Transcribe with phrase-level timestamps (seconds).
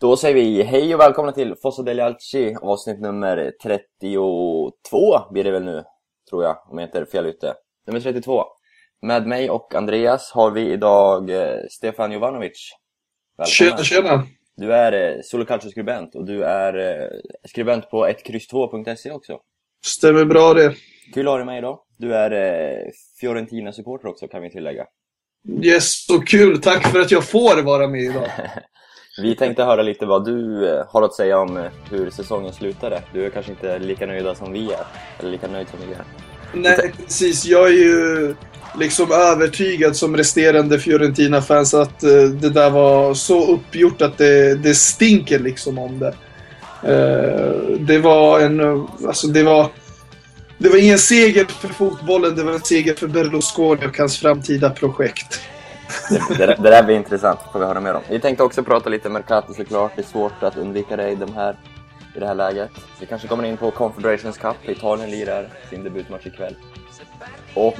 [0.00, 4.72] Då säger vi hej och välkomna till Fosso degli Alci, avsnitt nummer 32
[5.30, 5.84] blir det väl nu,
[6.30, 7.54] tror jag, om jag inte är fel ute.
[7.86, 8.44] Nummer 32.
[9.02, 12.70] Med mig och Andreas har vi idag eh, Stefan Jovanovic.
[13.38, 13.76] Välkommen.
[13.76, 14.26] Tjena, tjena!
[14.56, 17.08] Du är eh, soloculture-skribent och du är eh,
[17.48, 19.38] skribent på 1X2.se också.
[19.84, 20.74] Stämmer bra det.
[21.14, 21.78] Kul att ha dig med idag.
[21.96, 22.90] Du är
[23.20, 24.86] Fiorentina-supporter också kan vi tillägga.
[25.62, 26.60] Yes, så kul!
[26.60, 28.30] Tack för att jag får vara med idag.
[29.22, 33.02] Vi tänkte höra lite vad du eh, har att säga om eh, hur säsongen slutade.
[33.12, 34.84] Du är kanske inte lika nöjd som vi är,
[35.18, 36.02] eller lika nöjd som vi är.
[36.52, 37.44] Nej, precis.
[37.44, 38.34] Jag är ju
[38.78, 44.74] liksom övertygad som resterande Fiorentina-fans att uh, det där var så uppgjort att det, det
[44.74, 46.14] stinker liksom om det.
[47.78, 48.86] Det var en...
[49.06, 49.66] Alltså det var...
[50.58, 54.70] Det var ingen seger för fotbollen, det var en seger för Berlusconi och hans framtida
[54.70, 55.40] projekt.
[56.10, 58.02] Det, det, det där blir intressant, får vi höra mer om.
[58.08, 59.92] Vi tänkte också prata lite Mercato såklart.
[59.96, 61.56] Det är svårt att undvika dig i, de här,
[62.14, 62.70] i det här läget.
[63.00, 64.56] Vi kanske kommer in på Confederations Cup.
[64.62, 66.56] Italien lirar sin debutmatch ikväll.
[67.54, 67.74] Och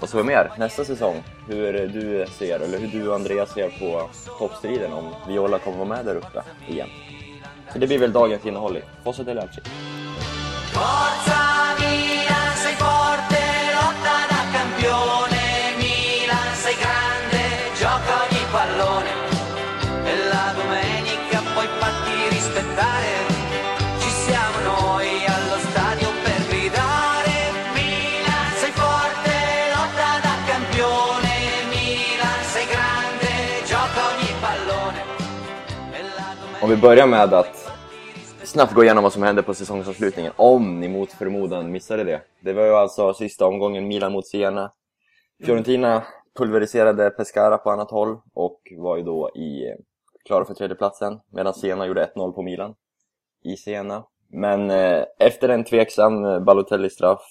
[0.00, 0.50] vad så mer?
[0.58, 5.58] Nästa säsong, hur du ser, eller hur du och Andreas ser på toppstriden om Viola
[5.58, 6.88] kommer vara med där uppe igen.
[7.72, 9.60] Så det blir väl dagens innehåll i Fosse del Alci.
[14.82, 15.29] Om
[36.70, 37.72] vi börjar med att
[38.44, 42.22] snabbt gå igenom vad som hände på säsongsavslutningen, om ni mot förmodan missade det.
[42.40, 44.72] Det var ju alltså sista omgången Milan mot Siena.
[45.44, 46.02] Fiorentina
[46.38, 49.74] pulveriserade Pescara på annat håll och var ju då i
[50.24, 52.74] klara för tredjeplatsen medan Siena gjorde 1-0 på Milan
[53.44, 54.04] i Siena.
[54.28, 57.22] Men eh, efter en tveksam eh, Balotelli-straff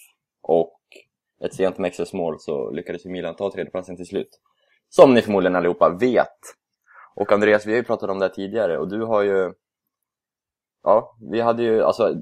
[0.42, 0.80] och
[1.44, 4.40] ett sent Mexes-mål så lyckades ju Milan ta tredjeplatsen till slut.
[4.90, 6.59] Som ni förmodligen allihopa vet
[7.20, 9.54] och Andreas, vi har ju pratat om det här tidigare och du har ju...
[10.84, 12.22] Ja, vi hade ju, alltså...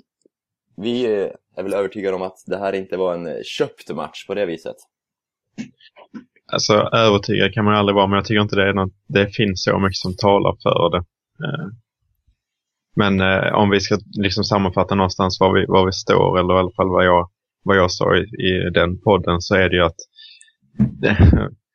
[0.76, 4.46] Vi är väl övertygade om att det här inte var en köpt match på det
[4.46, 4.76] viset.
[6.52, 9.64] Alltså övertygad kan man aldrig vara, men jag tycker inte det är något, det finns
[9.64, 10.98] så mycket som talar för det.
[11.46, 11.68] Eh,
[12.96, 16.58] men eh, om vi ska liksom sammanfatta någonstans var vi, var vi står, eller i
[16.58, 17.30] alla fall vad jag,
[17.64, 20.00] vad jag sa i, i den podden, så är det ju att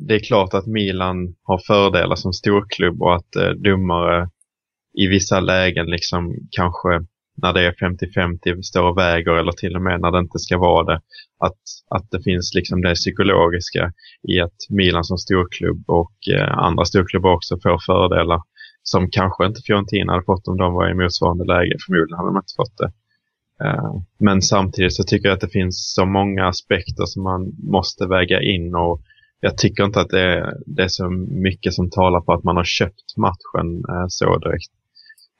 [0.00, 4.28] det, är klart att Milan har fördelar som storklubb och att eh, domare
[4.98, 6.88] i vissa lägen liksom kanske
[7.36, 10.58] när det är 50-50 står och väger eller till och med när det inte ska
[10.58, 11.00] vara det.
[11.38, 13.92] Att, att det finns liksom det psykologiska
[14.28, 18.40] i att Milan som storklubb och eh, andra storklubbar också får fördelar
[18.82, 21.76] som kanske inte Fiorentina hade fått om de var i motsvarande läge.
[21.86, 22.92] Förmodligen hade de inte fått det.
[23.64, 28.06] Eh, men samtidigt så tycker jag att det finns så många aspekter som man måste
[28.06, 29.00] väga in och
[29.44, 31.10] jag tycker inte att det är, det är så
[31.46, 34.72] mycket som talar på att man har köpt matchen eh, så direkt.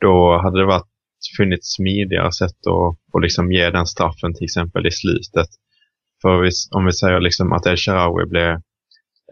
[0.00, 0.90] Då hade det varit
[1.36, 5.50] funnits smidigare sätt att och liksom ge den straffen till exempel i slutet.
[6.22, 8.50] För vi, om vi säger liksom att El Sharawi blev,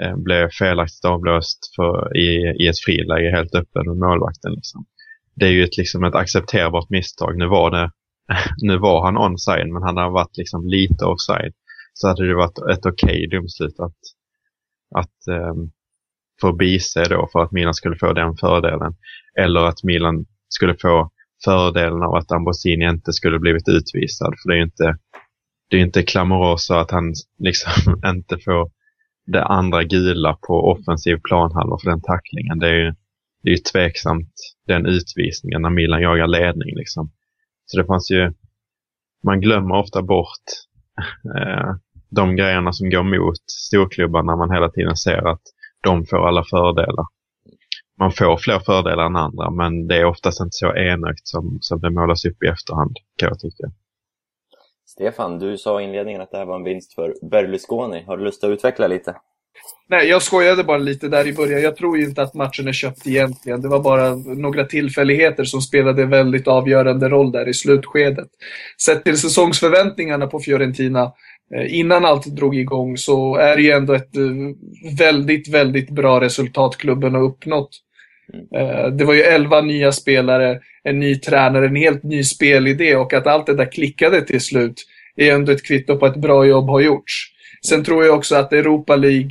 [0.02, 2.28] eh, blev felaktigt avblåst för, i,
[2.62, 4.52] i ett friläge helt öppen med målvakten.
[4.52, 4.84] Liksom.
[5.36, 7.38] Det är ju ett, liksom ett accepterbart misstag.
[7.38, 7.90] Nu var, det,
[8.62, 11.52] nu var han onside men han hade varit liksom lite offside.
[11.94, 14.00] Så hade det varit ett okej okay domslut att,
[14.94, 15.54] att eh,
[16.40, 18.96] förbise då för att Milan skulle få den fördelen.
[19.40, 21.10] Eller att Milan skulle få
[21.44, 24.34] fördelen av att Ambrosini inte skulle blivit utvisad.
[24.42, 24.96] För det är ju inte,
[25.70, 28.70] det är inte klamorosa att han liksom inte får
[29.26, 32.58] det andra gula på offensiv planhalva för den tacklingen.
[32.58, 32.94] Det är ju,
[33.42, 34.32] det är ju tveksamt
[34.66, 36.76] den utvisningen när Milan jagar ledning.
[36.76, 37.10] Liksom.
[37.66, 38.32] Så det fanns ju,
[39.24, 40.46] man glömmer ofta bort
[41.36, 41.70] eh,
[42.16, 45.42] de grejerna som går mot storklubbarna när man hela tiden ser att
[45.82, 47.06] de får alla fördelar.
[47.98, 51.80] Man får fler fördelar än andra men det är oftast inte så enögt som, som
[51.80, 53.66] det målas upp i efterhand kan jag tycka.
[54.86, 58.04] Stefan, du sa i inledningen att det här var en vinst för Berlusconi.
[58.06, 59.16] Har du lust att utveckla lite?
[59.88, 61.62] Nej, jag skojade bara lite där i början.
[61.62, 63.62] Jag tror inte att matchen är köpt egentligen.
[63.62, 68.28] Det var bara några tillfälligheter som spelade väldigt avgörande roll där i slutskedet.
[68.84, 71.12] Sett till säsongsförväntningarna på Fiorentina
[71.54, 74.22] Eh, innan allt drog igång så är det ju ändå ett eh,
[74.98, 77.70] väldigt, väldigt bra resultat klubben har uppnått.
[78.54, 83.12] Eh, det var ju elva nya spelare, en ny tränare, en helt ny spelidé och
[83.12, 84.86] att allt det där klickade till slut
[85.16, 87.28] är ändå ett kvitto på att ett bra jobb har gjorts.
[87.66, 89.30] Sen tror jag också att Europa League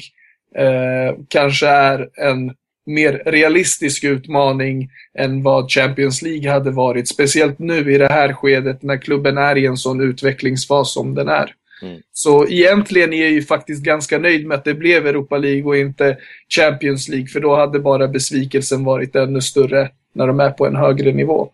[0.57, 2.53] eh, kanske är en
[2.85, 7.07] mer realistisk utmaning än vad Champions League hade varit.
[7.07, 11.27] Speciellt nu i det här skedet när klubben är i en sån utvecklingsfas som den
[11.27, 11.53] är.
[11.81, 12.01] Mm.
[12.11, 15.77] Så egentligen är jag ju faktiskt ganska nöjd med att det blev Europa League och
[15.77, 16.17] inte
[16.55, 20.75] Champions League, för då hade bara besvikelsen varit ännu större när de är på en
[20.75, 21.49] högre nivå.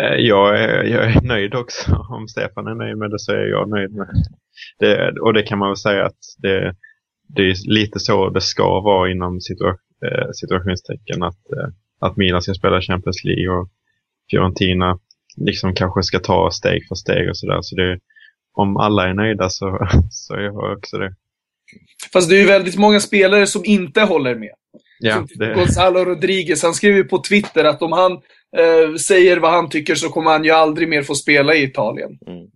[0.00, 1.92] Eh, Jag är, jag är nöjd också.
[2.10, 4.08] Om Stefan är nöjd med det så är jag nöjd med
[4.78, 5.20] det.
[5.20, 6.74] Och det kan man väl säga att det,
[7.28, 9.76] det är lite så det ska vara inom situa
[10.06, 11.22] eh, situationstecken.
[11.22, 11.68] Att, eh,
[12.00, 13.68] att Milan ska spela Champions League och
[14.30, 14.98] Fiorentina
[15.36, 17.58] liksom kanske ska ta steg för steg och sådär.
[17.62, 17.98] Så det,
[18.54, 21.14] om alla är nöjda så, så är jag också det.
[22.12, 24.54] Fast det är ju väldigt många spelare som inte håller med.
[24.98, 28.12] Ja, det, Gonzalo Rodriguez, han skriver ju på Twitter att om han
[28.56, 32.18] eh, säger vad han tycker så kommer han ju aldrig mer få spela i Italien.
[32.26, 32.46] Mm.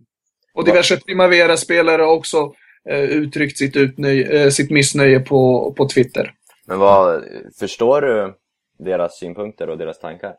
[0.53, 2.53] Och diverse Primavera-spelare har också
[2.89, 6.33] eh, uttryckt sitt, utnöj, eh, sitt missnöje på, på Twitter.
[6.67, 7.23] Men vad,
[7.59, 8.33] förstår du
[8.79, 10.33] deras synpunkter och deras tankar?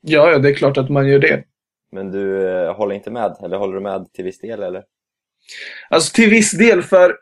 [0.00, 1.44] Ja, ja, det är klart att man gör det.
[1.92, 3.36] Men du eh, håller inte med?
[3.44, 4.84] Eller håller du med till viss del eller?
[5.88, 7.16] Alltså till viss del för...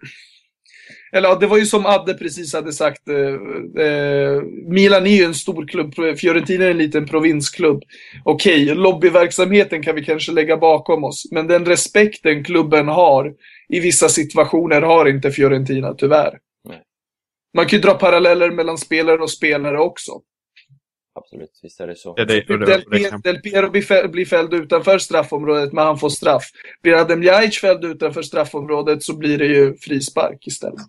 [1.14, 3.08] Eller ja, det var ju som Adde precis hade sagt.
[3.08, 7.82] Eh, eh, Milan är ju en stor klubb, Fiorentina är en liten provinsklubb.
[8.24, 11.28] Okej, lobbyverksamheten kan vi kanske lägga bakom oss.
[11.30, 13.32] Men den respekten klubben har
[13.68, 16.38] i vissa situationer har inte Fiorentina, tyvärr.
[17.54, 20.12] Man kan ju dra paralleller mellan spelare och spelare också.
[21.14, 22.14] Absolut, visst är det så.
[22.16, 22.66] ja, det, och det,
[23.22, 26.42] Del, Piero blir fä- blir fälld utanför straffområdet, men han får straff.
[26.82, 30.80] Blir Adem Ljajic fälld utanför straffområdet så blir det ju frispark istället.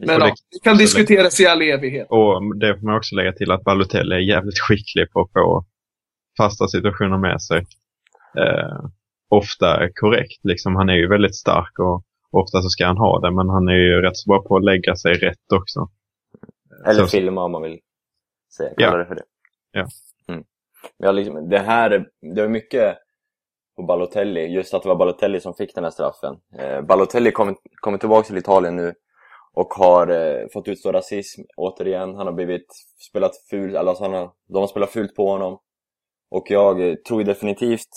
[0.00, 2.06] Men och ja, det- det kan diskuteras i all evighet.
[2.10, 5.64] Och det får man också lägga till att Balotelli är jävligt skicklig på att få
[6.38, 7.58] fasta situationer med sig.
[8.38, 8.84] Eh,
[9.28, 10.76] ofta korrekt, liksom.
[10.76, 13.72] Han är ju väldigt stark och ofta så ska han ha det, men han är
[13.76, 15.88] ju rätt så bra på att lägga sig rätt också.
[16.86, 17.78] Eller Så- filma om man vill
[18.56, 18.86] säga, Ja.
[18.86, 19.24] kalla det för det.
[19.72, 19.86] Ja.
[20.28, 20.44] Mm.
[20.96, 22.98] Jag liksom, det här, det var mycket
[23.76, 26.36] på Balotelli, just att det var Balotelli som fick den här straffen.
[26.58, 28.94] Eh, Balotelli kommer kom tillbaka till Italien nu
[29.54, 32.14] och har eh, fått utstå rasism återigen.
[32.14, 32.66] Han har blivit
[33.10, 35.58] spelat fult, alltså han har, de har spelat fult på honom.
[36.30, 37.88] Och jag eh, tror definitivt,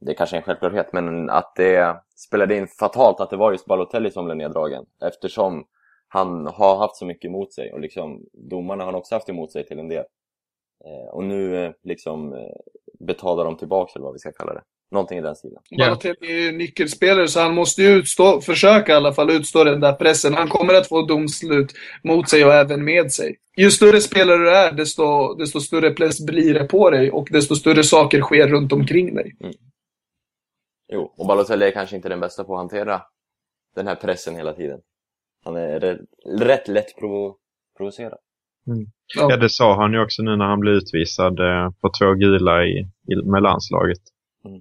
[0.00, 3.52] det är kanske är en självklarhet, men att det spelade in fatalt att det var
[3.52, 4.84] just Balotelli som blev neddragen.
[5.02, 5.64] Eftersom
[6.08, 9.52] han har haft så mycket emot sig och liksom domarna har han också haft emot
[9.52, 10.04] sig till en del.
[10.84, 12.38] Eh, och nu eh, liksom eh,
[13.00, 14.62] betalar de tillbaka eller vad vi ska kalla det.
[14.90, 15.58] Någonting i den stilen.
[15.78, 19.80] Balotelli är ju nyckelspelare så han måste ju utstå, försöka i alla fall utstå den
[19.80, 20.34] där pressen.
[20.34, 21.72] Han kommer att få domslut
[22.02, 23.36] mot sig och även med sig.
[23.56, 27.54] Ju större spelare du är, desto, desto större press blir det på dig och desto
[27.54, 29.36] större saker sker runt omkring dig.
[30.92, 33.02] Jo, och Balotelli är kanske inte den bästa på att hantera
[33.74, 34.80] den här pressen hela tiden.
[35.48, 36.00] Han är rätt,
[36.40, 37.36] rätt lätt provo
[37.76, 38.18] provocerad.
[39.16, 42.64] Ja, det sa han ju också nu när han blev utvisad eh, på två gula
[42.64, 42.78] i,
[43.08, 43.98] i, med landslaget
[44.44, 44.60] Mm.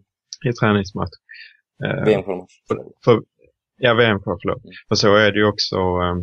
[0.50, 1.10] i träningsmatch.
[1.86, 2.52] Eh, VM på match.
[3.06, 3.22] för,
[3.78, 4.64] ja, VM kvar, förlåt.
[4.64, 4.74] Mm.
[4.88, 6.20] För så är det ju också ehm,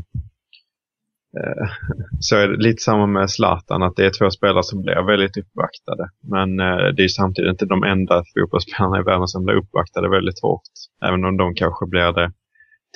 [1.38, 1.68] eh,
[2.20, 5.36] så är det lite samma med Zlatan, att det är två spelare som blir väldigt
[5.36, 6.10] uppvaktade.
[6.22, 10.42] Men eh, det är samtidigt inte de enda fotbollsspelarna i världen som blir uppvaktade väldigt
[10.42, 10.72] hårt.
[11.02, 12.32] Även om de kanske blir det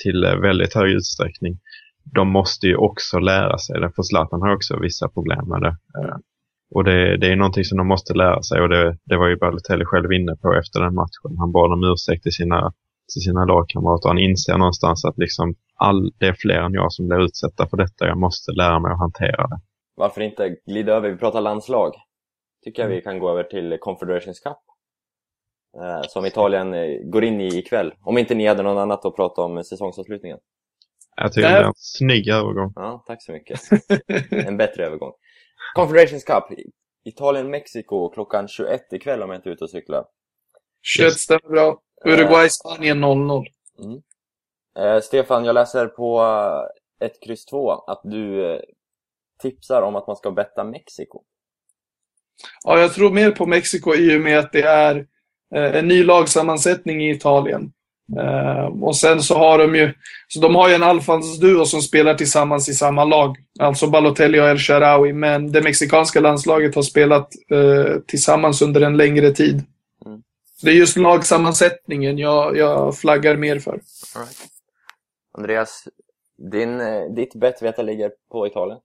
[0.03, 1.59] till eh, väldigt hög utsträckning.
[2.15, 5.75] De måste ju också lära sig det, för Zlatan har också vissa problem med det.
[5.99, 6.17] Eh,
[6.75, 9.35] och det, det är någonting som de måste lära sig och det, det var ju
[9.37, 11.37] Balotelli själv inne på efter den matchen.
[11.39, 12.73] Han bad om ursäkt till sina,
[13.13, 14.09] till sina lagkamrater.
[14.09, 17.77] Han inser någonstans att liksom all, det är fler än jag som blir utsatta för
[17.77, 18.07] detta.
[18.07, 19.59] Jag måste lära mig att hantera det.
[19.95, 21.91] Varför inte glida över, vi pratar landslag.
[22.63, 24.57] Tycker jag vi kan gå över till Confederations Cup.
[25.77, 27.93] Eh, som Italien eh, går in i ikväll.
[28.01, 30.37] Om inte ni hade något annat att prata om säsongsavslutningen.
[31.15, 31.59] Jag tycker Nej.
[31.59, 32.73] det är en snygg övergång.
[32.75, 33.59] Ja, tack så mycket.
[34.47, 35.11] En bättre övergång.
[35.75, 36.43] Confederations Cup.
[37.05, 40.05] Italien-Mexiko klockan 21 ikväll om jag inte är ute och cyklar.
[40.81, 41.81] 21 stämmer bra.
[42.05, 43.45] Uruguay-Spanien 0-0.
[44.79, 46.21] Eh, Stefan, jag läser på
[47.01, 48.59] eh, 1, kryss 2 att du eh,
[49.41, 51.23] tipsar om att man ska betta Mexiko.
[52.63, 55.03] Ja, jag tror mer på Mexiko i och med att det är eh,
[55.55, 57.71] en ny lagsammansättning i Italien.
[58.17, 59.93] Eh, och sen så har de ju,
[60.27, 63.37] så de har ju en Alfons-duo som spelar tillsammans i samma lag.
[63.59, 65.13] Alltså Balotelli och El Shaarawy.
[65.13, 69.63] Men det mexikanska landslaget har spelat eh, tillsammans under en längre tid.
[70.05, 70.21] Mm.
[70.61, 73.71] Det är just lagsammansättningen jag, jag flaggar mer för.
[73.71, 74.37] All right.
[75.37, 75.87] Andreas,
[76.51, 78.79] din, eh, ditt bett vet jag ligger på Italien.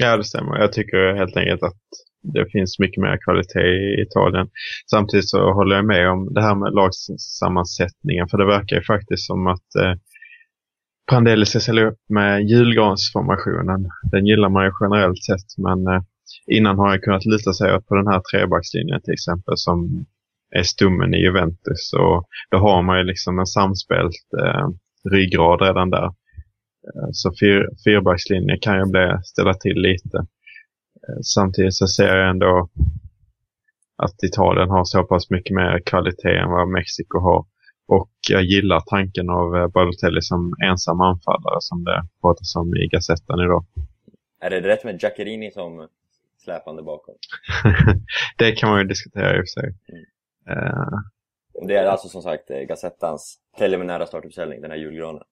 [0.00, 0.58] Ja, det stämmer.
[0.58, 1.78] Jag tycker helt enkelt att
[2.22, 4.48] det finns mycket mer kvalitet i Italien.
[4.90, 8.28] Samtidigt så håller jag med om det här med lagsammansättningen.
[8.28, 9.94] För det verkar ju faktiskt som att eh,
[11.10, 13.88] Prandelli ska ställa upp med julgransformationen.
[14.12, 16.02] Den gillar man ju generellt sett, men eh,
[16.46, 20.06] innan har jag kunnat luta sig på den här trebackslinjen till exempel som
[20.56, 21.92] är stummen i Juventus.
[21.92, 24.68] Och då har man ju liksom en samspelt eh,
[25.10, 26.04] ryggrad redan där.
[26.88, 30.26] Eh, så fyr, fyrbackslinjen kan ju bli, ställa till lite.
[31.08, 32.68] Eh, samtidigt så ser jag ändå
[33.96, 37.46] att Italien har så pass mycket mer kvalitet än vad Mexiko har.
[37.86, 42.86] Och jag gillar tanken av eh, Balotelli som ensam anfallare som det pratas om i
[42.86, 43.64] Gazettan idag.
[44.40, 45.88] Är det rätt med Giaccherini som
[46.44, 47.14] släpande bakom?
[48.38, 49.74] det kan man ju diskutera i och för sig.
[49.88, 50.04] Mm.
[50.58, 50.98] Uh,
[51.68, 55.22] det är alltså som sagt Gazettans preliminära startuppställning, den här julgranen.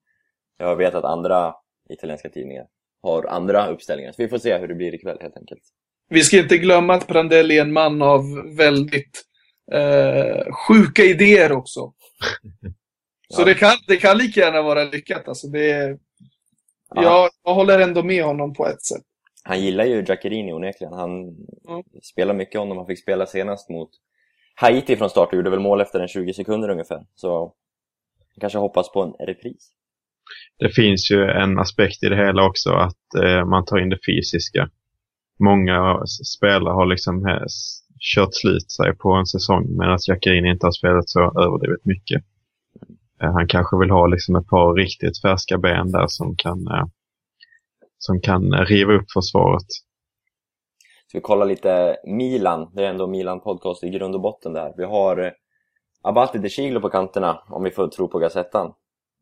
[0.57, 1.55] Jag vet att andra
[1.89, 2.65] italienska tidningar
[3.03, 5.61] har andra uppställningar, så vi får se hur det blir ikväll helt enkelt.
[6.09, 8.23] Vi ska inte glömma att Prandelli är en man av
[8.57, 9.23] väldigt
[9.71, 11.79] eh, sjuka idéer också.
[13.29, 13.45] Så Ja.
[13.45, 15.27] det, kan, det kan lika gärna vara lyckat.
[15.27, 15.97] Alltså det,
[16.95, 17.03] Ja.
[17.03, 19.01] jag, jag håller ändå med honom på ett sätt.
[19.43, 20.93] Han gillar ju Giaccherini onekligen.
[20.93, 21.11] Han
[21.69, 21.83] Mm.
[22.03, 22.77] spelar mycket honom.
[22.77, 23.89] Han fick spela senast mot
[24.55, 27.05] Haiti från start och gjorde väl mål efter en 20 sekunder ungefär.
[27.15, 27.39] Så
[28.17, 29.71] han kanske hoppas på en repris
[30.59, 33.99] det finns ju en aspekt i det hela också att eh, man tar in det
[34.05, 34.69] fysiska.
[35.39, 36.05] Många
[36.37, 37.45] spelare har liksom eh,
[38.15, 42.23] kört slut sig på en säsong medan Jackerini inte har spelat så överdrivet mycket.
[43.21, 46.85] Eh, han kanske vill ha liksom ett par riktigt färska ben där som kan, eh,
[47.97, 49.67] som kan riva upp försvaret.
[51.11, 52.71] Så vi kollar lite Milan.
[52.73, 54.73] Det är ändå Milan podcast i grund och botten där.
[54.77, 55.31] Vi har eh,
[56.01, 58.73] Abate De Chiglo på kanterna, om vi får tro på Gazettan.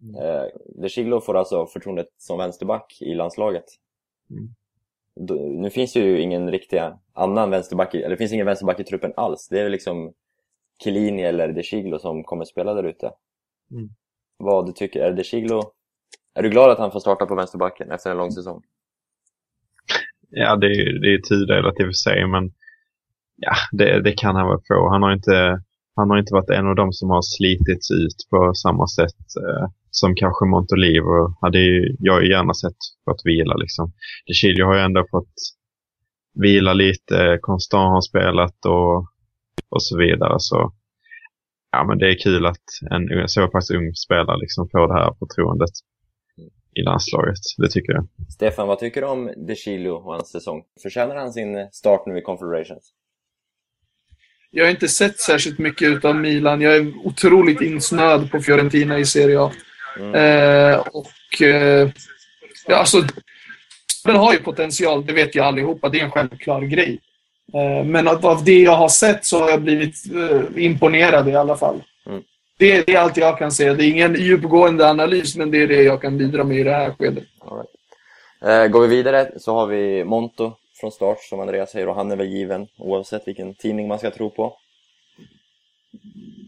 [0.01, 0.45] Eh,
[0.81, 3.65] De Chiglo får alltså förtroendet som vänsterback i landslaget.
[4.29, 4.55] Mm.
[5.61, 6.81] Nu finns ju ingen riktig
[7.13, 9.47] annan vänsterback, eller det finns ingen vänsterback i truppen alls.
[9.47, 10.13] Det är liksom
[10.83, 13.11] Chiellini eller De Chiglo som kommer spela där ute.
[13.71, 13.89] Mm.
[14.37, 15.61] Vad du tycker, är De Chiglo...
[16.33, 18.61] Är du glad att han får starta på vänsterbacken efter en lång säsong?
[20.29, 22.53] Ja, det är det är och för sig, men
[23.35, 24.89] ja, det, det kan han väl få.
[24.89, 25.61] Han har, inte,
[25.95, 29.69] han har inte varit en av dem som har slitits ut på samma sätt eh,
[29.91, 33.55] som kanske Montolivo hade ju, jag ju gärna sett fått vila.
[33.55, 33.91] Liksom.
[34.25, 35.33] De Chilio har ju ändå fått
[36.33, 38.97] vila lite, Constant har spelat och,
[39.69, 40.35] och så vidare.
[40.37, 40.73] Så
[41.71, 45.13] ja, men det är kul att en så pass ung spelare liksom får det här
[45.19, 45.73] förtroendet
[46.75, 47.39] i landslaget.
[47.57, 48.07] Det tycker jag.
[48.33, 50.63] Stefan, vad tycker du om De Chilio och hans säsong?
[50.81, 52.93] Förtjänar han sin start nu i Confederations?
[54.51, 56.61] Jag har inte sett särskilt mycket av Milan.
[56.61, 59.51] Jag är otroligt insnöad på Fiorentina i Serie A.
[59.97, 60.15] Mm.
[60.15, 61.89] Eh, och eh,
[62.67, 63.01] ja, alltså,
[64.05, 65.89] den har ju potential, det vet jag allihopa.
[65.89, 66.99] Det är en självklar grej.
[67.53, 71.35] Eh, men av, av det jag har sett så har jag blivit eh, imponerad i
[71.35, 71.83] alla fall.
[72.05, 72.23] Mm.
[72.57, 73.73] Det, är- det är allt jag kan säga.
[73.73, 76.71] Det är ingen djupgående analys, men det är det jag kan bidra med i det
[76.73, 77.23] här skedet.
[77.39, 78.65] All right.
[78.65, 82.11] eh, går vi vidare så har vi Monto från start, som Andreas säger, och han
[82.11, 84.57] är väl given oavsett vilken tidning man ska tro på.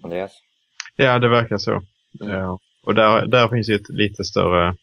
[0.03, 0.31] Andreas?
[0.95, 1.71] Ja, det verkar så.
[1.71, 2.33] Mm.
[2.39, 2.59] Ja.
[2.83, 4.75] Och där, där finns ju ett lite större...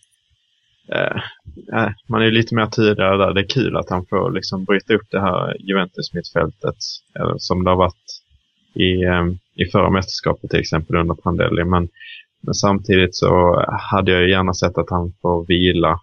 [0.93, 1.17] Eh,
[1.73, 3.35] eh man är ju lite mer tydligare där.
[3.35, 6.77] Det är kul att han får liksom bryta upp det här Juventus-mittfältet
[7.19, 8.23] eh, som det har varit
[8.75, 11.65] i, eh, i förra mästerskapet till exempel under Prandelli.
[11.65, 11.89] Men,
[12.43, 16.01] men samtidigt så hade jag ju gärna sett att han får vila.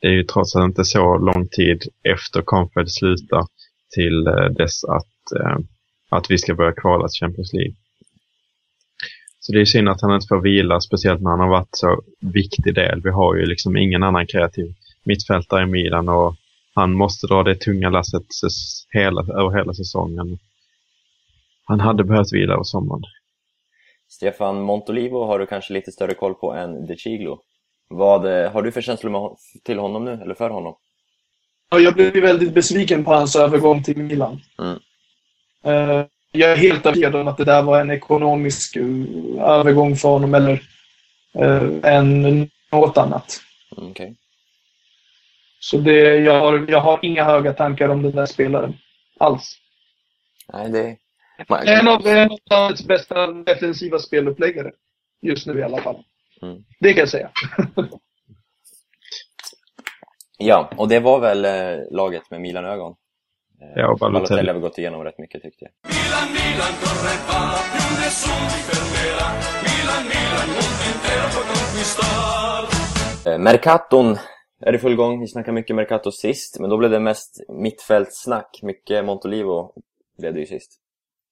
[0.00, 3.46] Det är ju trots allt inte så lång tid efter Confed slutar
[3.94, 5.58] till eh, dess att, eh,
[6.08, 7.74] att vi ska börja kvala till Champions League.
[9.46, 12.02] Så det är synd att han inte får vila, speciellt när han har varit så
[12.20, 13.00] viktig del.
[13.04, 14.74] Vi har ju liksom ingen annan kreativ
[15.04, 16.34] mittfältare i Milan och
[16.74, 18.26] han måste dra det tunga lasset
[18.90, 20.38] hela, över hela säsongen.
[21.64, 23.02] Han hade behövt vila över sommaren.
[24.08, 27.40] Stefan Montolivo har du kanske lite större koll på än De Chiglo.
[27.88, 30.76] Vad eh, har du för känslor till honom nu, eller för honom?
[31.70, 34.40] Ja, jag blev väldigt besviken på hans övergång till Milan.
[34.58, 34.78] Mm.
[36.32, 38.84] Eh, jag är helt övertygad om att det där var en ekonomisk eh,
[39.40, 40.62] övergång för honom eller
[41.38, 43.40] uh, än något annat.
[43.76, 44.16] Mm, Okej.
[45.60, 48.76] Så det, jag, har, jag har inga höga tankar om den där spelaren.
[49.18, 49.56] Alls.
[50.52, 50.96] Nej, det...
[51.48, 54.70] Man, En av, en av landets bästa defensiva speluppläggare.
[55.22, 56.04] Just nu i alla fall.
[56.42, 56.64] Mm.
[56.80, 57.30] Det kan jag säga.
[60.38, 62.94] Ja, och det var väl eh, laget med Milan-ögon.
[63.58, 64.46] Ja, och Balotelli.
[64.48, 65.72] har vi gått igenom rätt mycket tyckte jag.
[65.90, 67.40] Milan, Milan, corre va,
[67.72, 69.28] più nessuno ti fermerà.
[69.66, 72.62] Milan, Milan, mondo intero puoi conquistar.
[73.32, 74.16] Eh, Mercaton
[74.60, 75.20] är i full gång.
[75.20, 78.60] Vi snackade mycket Mercato sist, men då blev det mest mittfältssnack.
[78.62, 79.72] Mycket Montolivo
[80.18, 80.80] blev det ju sist.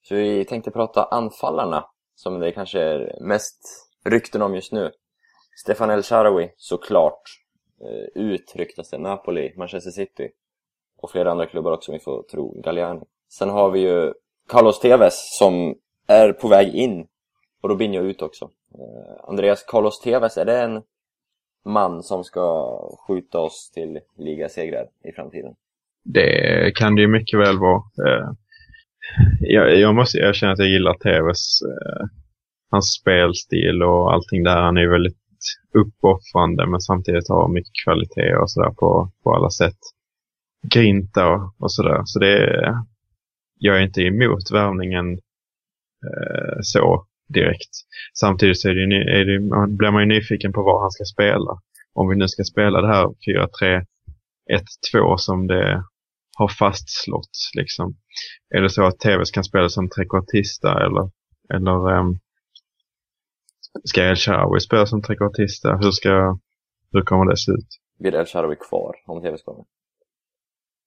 [0.03, 3.59] Så vi tänkte prata anfallarna, som det kanske är mest
[4.05, 4.91] rykten om just nu.
[5.63, 7.23] Stefan El Shaarawy, såklart.
[7.81, 8.99] Eh, ut ryktas det.
[8.99, 10.29] Napoli, Manchester City.
[11.05, 13.01] Och flera andra klubbar också om vi får tro Galliani.
[13.39, 14.13] Sen har vi ju
[14.49, 15.75] Carlos Tevez som
[16.07, 17.07] är på väg in.
[17.63, 18.45] Och Robinho ut också.
[18.75, 20.83] Eh, Andreas, Carlos Tevez, är det en
[21.65, 25.55] man som ska skjuta oss till ligasegrar i framtiden?
[26.05, 27.83] Det kan det ju mycket väl vara.
[28.07, 28.29] Eh,
[29.41, 31.63] jag, jag måste erkänna att jag gillar Tevez.
[31.63, 32.07] eh,
[32.71, 34.57] hans spelstil och allting där.
[34.57, 35.17] Han är ju väldigt
[35.75, 39.79] uppoffrande men samtidigt har mycket kvalitet och sådär på, på alla sätt.
[40.71, 42.03] Grinta och, och sådär.
[42.05, 42.75] Så det är,
[43.59, 45.13] jag är inte emot värvningen
[46.07, 47.71] eh, så direkt.
[48.21, 49.39] Samtidigt så är det, är det,
[49.77, 51.61] blir man ju nyfiken på vad han ska spela.
[51.93, 53.07] Om vi nu ska spela det här
[54.95, 55.85] 4-3-1-2 som det
[56.37, 57.37] har fastslått.
[57.55, 57.97] Liksom.
[58.55, 61.11] Är det så att TVs kan spela som trekvartista eller,
[61.55, 62.19] eller um,
[63.85, 65.77] ska El Shaarawy spela som trekvartista?
[65.77, 66.39] Hur, ska,
[66.93, 67.69] hur kommer det se ut?
[67.99, 69.65] Blir El Shaarawy kvar om Tevez kommer?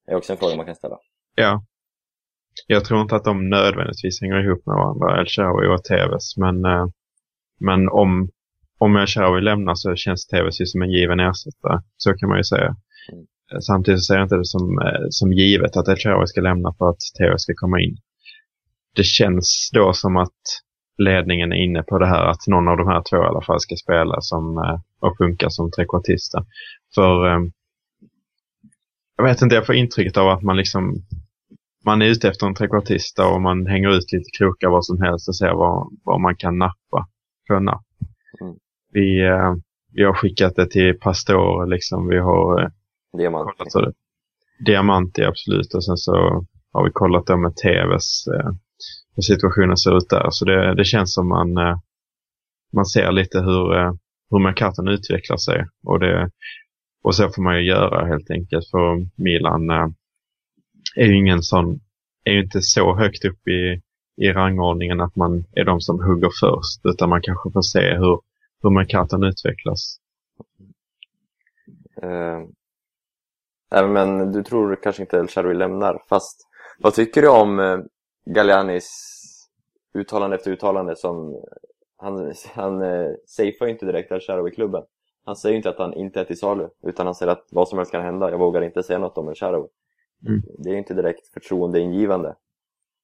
[0.07, 0.97] Det är också en fråga man kan ställa.
[1.35, 1.63] Ja.
[2.67, 6.37] Jag tror inte att de nödvändigtvis hänger ihop med varandra, El Shaarawy och TVs.
[6.37, 6.85] Men, eh,
[7.59, 8.29] men om,
[8.79, 11.81] om El Shaarawy lämnar så känns TVs ju som en given ersättare.
[11.97, 12.75] Så kan man ju säga.
[13.11, 13.25] Mm.
[13.61, 16.73] Samtidigt så ser jag inte det som, eh, som givet att El Shaarawy ska lämna
[16.77, 17.97] för att TV ska komma in.
[18.95, 20.41] Det känns då som att
[20.97, 23.59] ledningen är inne på det här att någon av de här två i alla fall
[23.59, 26.45] ska spela som, eh, och funka som trekvartista.
[26.95, 27.39] För
[29.17, 30.95] jag vet inte, jag får intrycket av att man liksom
[31.85, 35.27] man är ute efter en trekvartista och man hänger ut lite krokar vad som helst
[35.27, 37.07] och ser vad, vad man kan nappa.
[37.47, 37.85] Få napp.
[38.41, 38.55] Mm.
[38.93, 39.53] Vi, eh,
[39.93, 42.07] vi har skickat det till Pastor, liksom.
[42.07, 42.69] Vi har eh,
[43.17, 43.57] Diamant.
[43.57, 43.93] kollat så det.
[44.65, 48.51] Diamanti absolut och sen så har vi kollat det med TVs eh,
[49.15, 50.27] hur situationen ser ut där.
[50.29, 51.77] Så det, det känns som man, eh,
[52.73, 53.91] man ser lite hur, eh,
[54.29, 55.65] hur Mercaton utvecklar sig.
[55.83, 56.29] Och, det,
[57.07, 59.87] och så får man ju göra helt enkelt för Milan eh,
[60.95, 61.79] är ju ingen sån,
[62.23, 63.81] är ju inte så högt upp i,
[64.21, 66.85] i rangordningen att man är de som hugger först.
[66.85, 68.19] Utan man kanske får se hur,
[68.63, 69.97] hur Mercaton utvecklas.
[72.01, 72.41] Eh,
[73.87, 76.03] men du tror kanske inte El Shaarawy lämnar.
[76.09, 76.47] Fast
[76.79, 77.79] vad tycker du om eh,
[78.25, 78.89] Gallianis
[79.93, 81.43] uttalande efter uttalande som
[81.97, 84.83] han, han eh, safear ju inte direkt El Shaarawy-klubben.
[85.27, 87.67] Han säger ju inte att han inte är till salu, utan han säger att vad
[87.67, 88.31] som helst kan hända.
[88.31, 89.67] Jag vågar inte säga något om El Shaarawy.
[90.27, 90.41] Mm.
[90.57, 92.35] Det är ju inte direkt förtroendeingivande.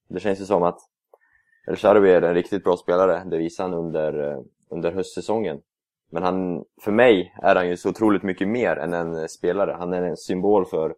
[0.09, 0.79] Det känns ju som att
[1.67, 3.23] El Shaarawy är en riktigt bra spelare.
[3.25, 5.61] Det visar han under, eh, under höstsäsongen.
[6.11, 9.75] Men han, för mig är han ju så otroligt mycket mer än en spelare.
[9.79, 10.95] Han är en symbol för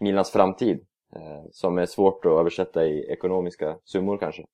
[0.00, 0.86] Milans framtid.
[1.16, 4.44] Eh, som är svårt att översätta i ekonomiska summor kanske.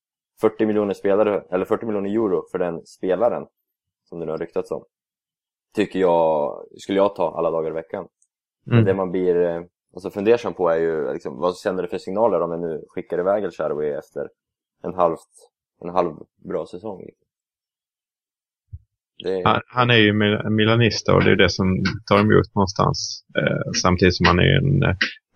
[0.41, 3.47] 40 miljoner spelare, eller 40 miljoner euro för den spelaren,
[4.05, 4.85] som det nu har ryktats om.
[5.75, 8.07] Tycker jag, skulle jag ta alla dagar i veckan.
[8.67, 8.85] Men Mm.
[8.85, 9.63] det man blir eh,
[9.95, 13.19] alltså fundersam på är ju liksom, vad sänder det för signaler om jag nu skickar
[13.19, 14.29] iväg El Shaarawy efter
[14.83, 15.29] en halvt,
[15.83, 16.15] en halv
[16.49, 17.01] bra säsong.
[19.25, 23.25] Det, Han, han är ju mil- milanista och det är det som tar emot någonstans.
[23.39, 24.83] Eh, samtidigt som han är en,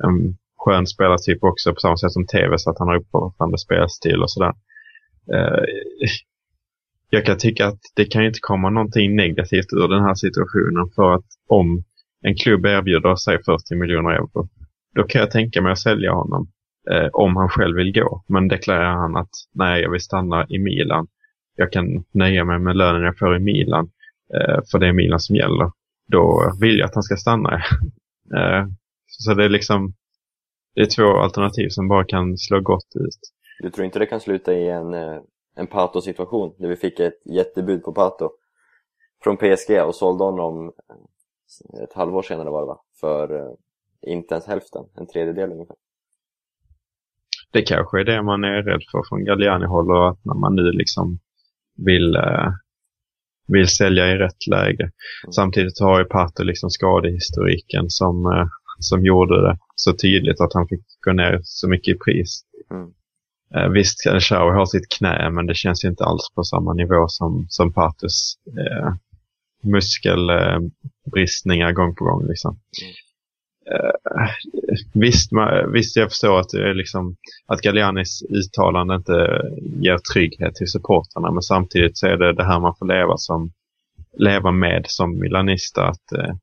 [0.04, 4.22] en skön spelartyp också på samma sätt som TV så att han har uppåtgående spelstil
[4.22, 4.52] och sådär.
[5.34, 5.64] Eh,
[7.10, 11.14] jag kan tycka att det kan inte komma någonting negativt ur den här situationen för
[11.14, 11.84] att om
[12.22, 14.48] en klubb erbjuder sig 40 miljoner euro
[14.94, 16.48] då kan jag tänka mig att sälja honom
[16.90, 18.24] eh, om han själv vill gå.
[18.28, 21.06] Men deklarerar han att nej, jag vill stanna i Milan
[21.58, 23.90] jag kan nöja mig med lönen jag får i Milan,
[24.34, 25.70] eh, för det är Milan som gäller,
[26.08, 27.54] då vill jag att han ska stanna.
[28.36, 28.66] eh,
[29.06, 29.94] så det är liksom,
[30.74, 33.18] det är två alternativ som bara kan slå gott ut.
[33.62, 35.20] Du tror inte det kan sluta i en, eh,
[35.58, 38.30] en Pato-situation, där vi fick ett jättebud på Pato
[39.24, 42.80] från PSG och sålde honom eh, ett halvår senare var det va?
[43.00, 43.52] För eh,
[44.12, 45.76] inte ens hälften, en tredjedel ungefär.
[47.52, 50.72] Det kanske är det man är rädd för från Galliani-håll och att när man nu
[50.72, 51.18] liksom
[51.76, 52.48] vill, eh,
[53.48, 54.90] vill sälja i rätt läge.
[55.34, 60.84] Samtidigt har ju Pato liksom skadehistoriken som, som gjorde det så tydligt att han fick
[61.06, 62.42] gå ner så mycket i pris.
[62.70, 62.92] Mm.
[63.54, 67.46] Eh, visst, Shaw har sitt knä, men det känns inte alls på samma nivå som,
[67.48, 68.94] som Patus eh,
[69.62, 72.26] muskelbristningar gång på gång.
[72.26, 72.58] Liksom.
[73.70, 73.92] Eh,
[74.94, 81.30] visst, man, visst, jag förstår att, liksom, att Gallianis uttalande inte ger trygghet till supportrarna,
[81.30, 83.52] men samtidigt så är det det här man får leva, som,
[84.18, 85.86] leva med som milanista.
[85.86, 86.34] Att, eh,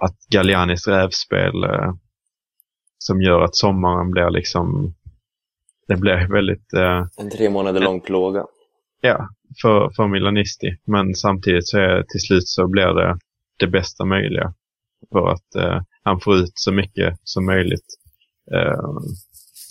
[0.00, 1.92] att Gallianis rävspel eh,
[2.98, 4.94] som gör att sommaren blir liksom
[5.88, 8.44] det blir väldigt, eh, En tre månader lång plåga.
[9.00, 9.28] ja,
[9.62, 10.76] för, för Milanisti.
[10.86, 13.18] Men samtidigt så är till slut så blir det
[13.58, 14.54] det bästa möjliga.
[15.12, 17.86] För att eh, han får ut så mycket som möjligt.
[18.52, 18.98] Eh,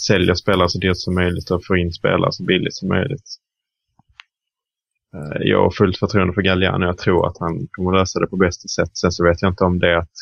[0.07, 3.27] säljer spelare så dyrt som möjligt och får in spelare så billigt som möjligt.
[5.15, 6.85] Eh, jag har fullt förtroende för Galliano.
[6.85, 8.97] Jag tror att han kommer lösa det på bästa sätt.
[8.97, 10.17] Sen så vet jag inte om det är att,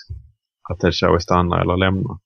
[0.69, 2.17] att El Shawi stannar eller lämnar.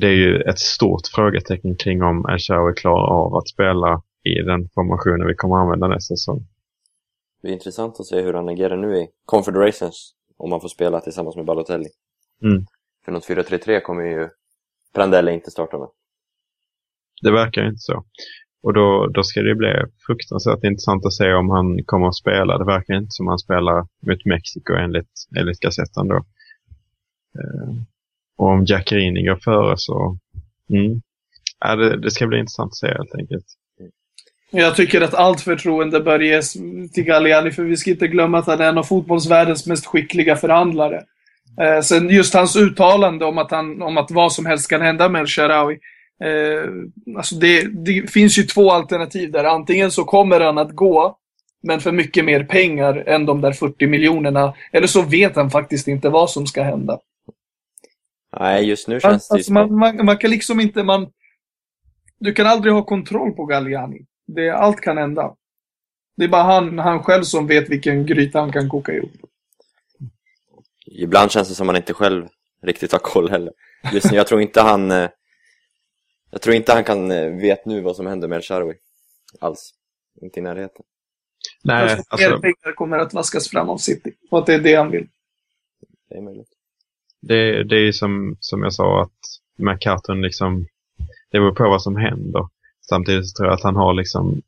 [0.00, 4.68] Det är ju ett stort frågetecken kring om Shawi klarar av att spela i den
[4.74, 6.46] formationen vi kommer använda nästa säsong.
[7.42, 10.14] Det är intressant att se hur han agerar nu i Confederations.
[10.36, 11.88] Om han får spela tillsammans med Balotelli.
[12.42, 12.66] Mm.
[13.04, 14.28] För något 4-3-3 kommer ju
[14.94, 15.88] Prandelli inte starta med.
[17.22, 18.04] Det verkar ju inte så.
[18.62, 19.72] Och då, då ska det bli
[20.06, 22.58] fruktansvärt intressant att se om han kommer att spela.
[22.58, 26.24] Det verkar inte som han spelar mot Mexiko enligt, enligt Gazettan då.
[28.38, 30.18] Och om Jackerini går före så...
[30.70, 31.00] Mm.
[31.60, 33.44] Ja, det, det ska bli intressant att se helt enkelt.
[34.50, 36.52] Jag tycker att allt förtroende bör ges
[36.92, 40.36] till Galliani, för vi ska inte glömma att han är en av fotbollsvärldens mest skickliga
[40.36, 41.02] förhandlare.
[41.60, 45.08] Eh, sen just hans uttalande om att, han, om att vad som helst kan hända
[45.08, 45.78] med El-Sharawi.
[46.24, 46.70] Eh,
[47.16, 49.44] alltså det, det finns ju två alternativ där.
[49.44, 51.16] Antingen så kommer han att gå,
[51.62, 54.54] men för mycket mer pengar än de där 40 miljonerna.
[54.72, 56.98] Eller så vet han faktiskt inte vad som ska hända.
[58.36, 60.82] Nej, just nu känns det ju Alltså, man, man, man kan liksom inte...
[60.82, 61.12] Man,
[62.18, 64.06] du kan aldrig ha kontroll på Galliani.
[64.26, 65.36] Det, allt kan hända.
[66.16, 69.10] Det är bara han, han själv som vet vilken gryta han kan koka ihop.
[70.86, 72.28] Ibland känns det som man inte själv
[72.62, 73.52] riktigt har koll heller.
[73.92, 74.90] Just nu, jag tror inte han...
[74.90, 75.10] eh,
[76.30, 78.74] Jag tror inte han kan eh, vet nu vad som händer med El Shaarawy.
[79.40, 79.74] Alls.
[80.22, 80.84] Inte i närheten.
[81.64, 84.12] Nej, alltså, mer pengar kommer att vaskas fram av City.
[84.30, 85.08] Och att det är det han vill.
[86.08, 86.48] Det är möjligt
[87.20, 89.18] det, det är ju som, som jag sa att
[89.58, 90.66] McCartan liksom,
[91.30, 92.48] det beror på vad som händer.
[92.88, 94.42] Samtidigt så tror jag att han har liksom,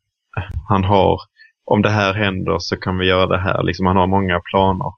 [0.69, 1.21] han har,
[1.65, 3.63] om det här händer så kan vi göra det här.
[3.63, 4.93] Liksom han har många planer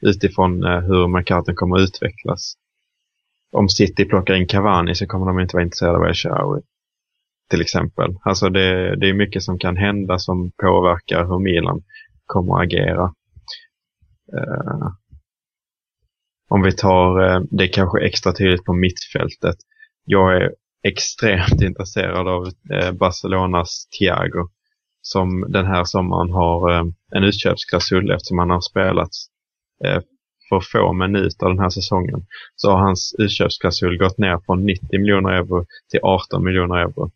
[0.00, 2.54] utifrån eh, hur McCartan kommer att utvecklas.
[3.52, 6.60] Om City plockar in Cavani så kommer de inte vara intresserade av Eshawi.
[7.50, 8.16] Till exempel.
[8.22, 11.82] Alltså det, det är mycket som kan hända som påverkar hur Milan
[12.26, 13.14] kommer att agera.
[14.38, 14.92] Eh,
[16.54, 19.56] om vi tar, eh, det är kanske extra tydligt på mittfältet.
[20.04, 24.48] Jag är extremt intresserad av eh, Barcelonas Thiago.
[25.04, 26.84] Som den här sommaren har eh,
[27.16, 29.10] en utköpsklausul eftersom han har spelat
[30.48, 32.26] för få minuter den här säsongen.
[32.56, 37.10] Så har hans utköpsklausul gått ner från 90 miljoner euro till 18 miljoner euro.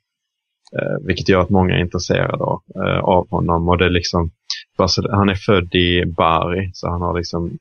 [1.06, 2.44] Vilket gör att många är intresserade
[3.02, 3.68] av, honom.
[3.68, 4.30] Och det är liksom,
[5.10, 7.58] han är född i Bari, så han har liksom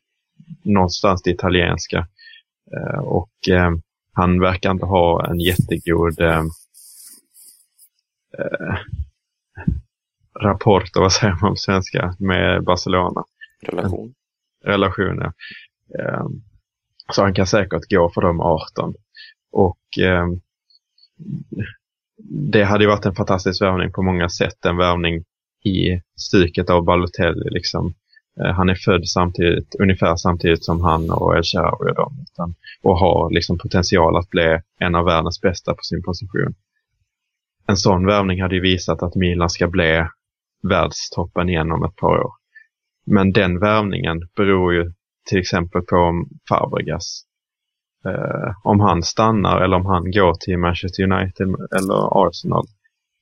[0.63, 2.07] någonstans det italienska.
[2.75, 3.71] Eh, och eh,
[4.13, 6.43] han verkar inte ha en jättegod eh,
[10.39, 13.23] rapport, vad säger man på svenska, med Barcelona.
[13.61, 14.13] Relation.
[14.63, 15.33] Relationer.
[17.11, 18.93] Så han kan säkert gå för de 18.
[19.51, 20.27] Och eh,
[22.29, 24.65] det hade ju varit en fantastisk värvning på många sätt.
[24.65, 25.23] En värvning
[25.63, 27.49] i stycket av Balotelli.
[27.49, 27.93] Liksom.
[28.41, 32.13] Eh, han är född samtidigt, ungefär samtidigt som han och El Shaarawy och dem.
[32.21, 36.53] Utan, och har liksom potential att bli en av världens bästa på sin position.
[37.67, 40.05] En sån värvning hade ju visat att Milan ska bli
[40.63, 42.31] världstoppen igen om ett par år.
[43.05, 44.93] Men den värvningen beror ju
[45.29, 47.21] till exempel på om Fabregas,
[48.05, 52.65] eh, om han stannar eller om han går till Manchester United eller Arsenal.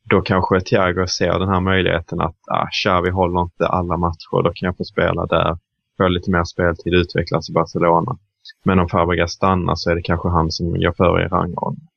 [0.10, 4.52] Då kanske Thiago ser den här möjligheten att ah, Xavi håller inte alla matcher, då
[4.56, 5.58] kan jag få spela där,
[5.98, 8.18] få lite mer speltid, utvecklas i Barcelona.
[8.66, 11.88] Men om Fabregas stannar så är det kanske han som gör före i rangordningen.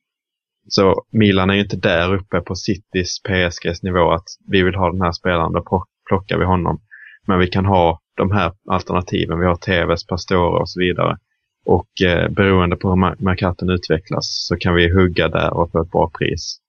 [0.69, 4.91] Så Milan är ju inte där uppe på Citys, PSGs nivå att vi vill ha
[4.91, 6.79] den här spelaren, då plockar vi honom.
[7.27, 11.17] Men vi kan ha de här alternativen, vi har TVs, Pastore och så vidare.
[11.65, 15.91] Och eh, beroende på hur Ma- utvecklas så kan vi hugga där och få ett
[15.91, 16.59] bra pris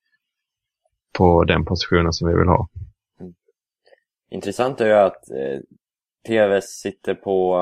[1.12, 2.68] på den positionen som vi vill ha.
[4.30, 5.60] Intressant är ju att eh,
[6.26, 7.56] TVS sitter på,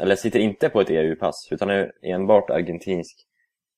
[0.00, 3.26] eller sitter inte på ett EU-pass, utan är enbart argentinsk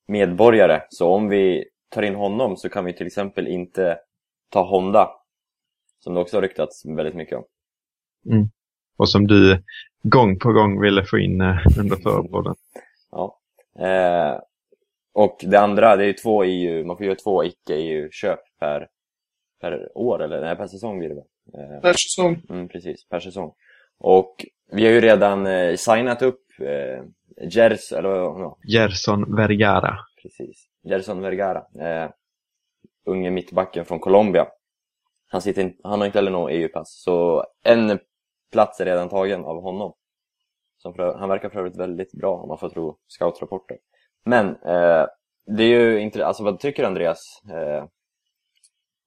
[0.08, 0.82] medborgare.
[0.88, 3.98] Så om vi tar in honom så kan vi till exempel inte
[4.48, 5.10] ta Honda,
[5.98, 7.44] som det också har ryktats väldigt mycket om.
[8.96, 9.62] Och som du
[10.02, 12.54] gång på gång ville få in eh, under förra.
[13.10, 13.38] Ja.
[13.78, 14.40] Eh,
[15.14, 18.88] och det andra, det är ju två EU, man får göra två icke-EU-köp per,
[19.60, 21.24] per år, eller nej, per säsong blir det väl?
[21.54, 22.42] Eh, Per säsong.
[22.50, 23.54] Mm, precis, per säsong.
[23.98, 27.04] Och vi har ju redan eh, signat upp eh,
[27.48, 29.98] Gers, eller ja, Gerson Vergara.
[30.22, 32.10] precis, Gerson Vergara, eh,
[33.06, 34.46] unge mittbacken från Colombia.
[35.26, 37.98] Han, sitter in, han har inte heller någon EU-pass, så en
[38.52, 39.94] plats är redan tagen av honom.
[40.76, 43.78] Som för, han verkar för övrigt väldigt bra om man får tro scoutrapporter.
[44.24, 45.06] Men eh,
[45.46, 47.84] det är ju inte, alltså vad tycker Andreas eh,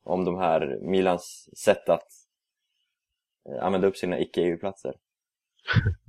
[0.03, 2.08] om de här Milans sätt att
[3.49, 4.93] eh, använda upp sina icke-EU-platser?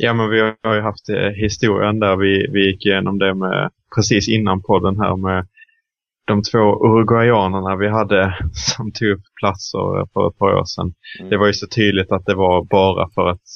[0.00, 3.70] Ja, men vi har ju haft eh, historien där vi, vi gick igenom det med
[3.94, 5.46] precis innan podden här med
[6.24, 10.94] de två uruguayanerna vi hade som tog upp platser för ett par år sedan.
[11.18, 11.30] Mm.
[11.30, 13.48] Det var ju så tydligt att det var bara för att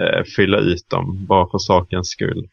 [0.00, 2.48] eh, fylla ut dem, bara för sakens skull.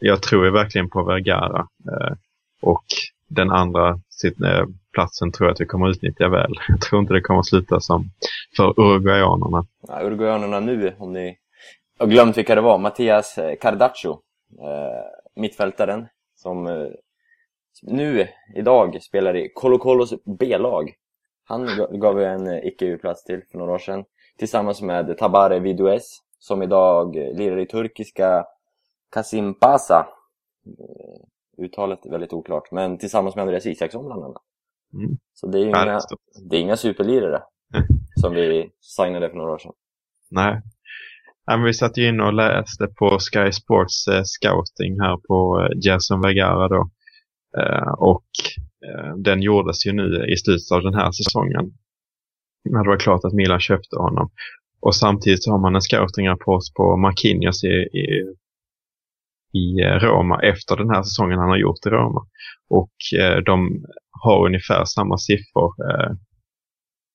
[0.00, 1.66] Jag tror ju verkligen på Vergara.
[1.88, 2.16] Eh,
[2.62, 2.84] och
[3.28, 6.52] den andra sitt, eh, platsen tror jag att vi kommer utnyttja väl.
[6.68, 8.10] Jag tror inte det kommer sluta som
[8.56, 9.66] för uruguayanerna.
[9.88, 11.36] Ja, Uruguayanerna nu, om ni
[11.98, 14.10] har glömt vilka det var, Mattias eh, Cardaccio,
[14.60, 16.88] eh, mittfältaren, som eh,
[17.82, 20.92] nu, idag, spelar i Colo Colos B-lag.
[21.44, 21.68] Han
[22.00, 24.04] gav vi en eh, icke-U-plats till för några år sedan,
[24.38, 28.44] tillsammans med Tabare Vidues, som idag lirar i turkiska
[29.12, 30.06] Kasimpasa.
[30.66, 34.42] Eh, Uttalet är väldigt oklart, men tillsammans med Andreas Isaksson bland annat.
[34.94, 35.18] Mm.
[35.34, 36.20] Så det är ju Ja, det är inga, stort.
[36.50, 37.42] det är inga superlirare
[38.20, 39.72] som vi signade för några år sedan.
[40.30, 40.62] Nej.
[41.46, 45.60] Ja, men vi satt ju in och läste på Sky Sports eh, scouting här på
[45.60, 46.90] eh, Jason Vergara då.
[47.58, 48.26] Eh, och
[48.86, 51.72] eh, den gjordes ju nu i slutet av den här säsongen.
[52.64, 54.30] När det var klart att Milan köpte honom.
[54.82, 58.06] Och samtidigt så har man en scoutingrapport på Marquinhos i, i,
[59.60, 62.22] i eh, Roma efter den här säsongen han har gjort i Roma.
[62.70, 66.12] Och eh, de har ungefär samma siffror eh,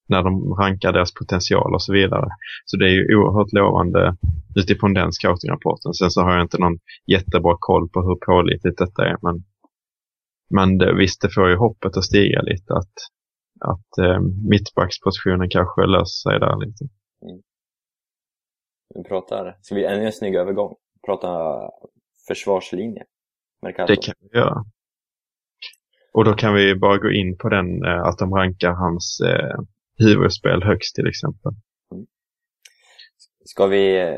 [0.09, 2.29] när de rankar deras potential och så vidare.
[2.65, 4.17] Så det är ju oerhört lovande
[4.55, 5.93] utifrån den scoutingrapporten.
[5.93, 9.17] Sen så har jag inte någon jättebra koll på hur pålitligt detta är.
[9.21, 9.43] Men,
[10.49, 12.95] men det, visst, det får ju hoppet att stiga lite att,
[13.59, 16.85] att eh, mittbackspositionen kanske löser sig där lite.
[18.95, 20.75] Vi pratar, ska vi ännu en snygg övergång?
[21.05, 21.59] Prata
[22.27, 23.03] försvarslinje.
[23.61, 23.93] Mercato.
[23.93, 24.65] Det kan vi göra.
[26.13, 29.59] Och då kan vi bara gå in på den eh, att de rankar hans eh,
[29.97, 31.51] huvudspel högst till exempel.
[33.45, 34.15] Ska vi eh,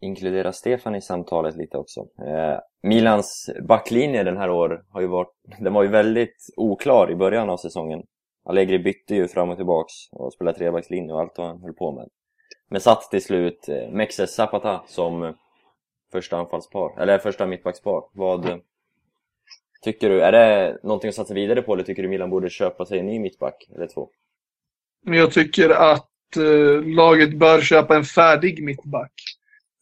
[0.00, 2.00] inkludera Stefan i samtalet lite också?
[2.00, 7.16] Eh, Milans backlinje den här år har ju varit, den var ju väldigt oklar i
[7.16, 8.02] början av säsongen.
[8.44, 11.92] Allegri bytte ju fram och tillbaks och spelade trebackslinje och allt vad han höll på
[11.92, 12.08] med.
[12.70, 15.34] Men satt till slut eh, Mexes Zapata som eh,
[16.12, 18.04] första anfallspar, eller första mittbackspar.
[18.12, 18.56] Vad eh,
[19.82, 20.22] tycker du?
[20.22, 23.06] Är det någonting att satsa vidare på eller tycker du Milan borde köpa sig en
[23.06, 24.08] ny mittback eller två?
[25.06, 29.12] Jag tycker att eh, laget bör köpa en färdig mittback.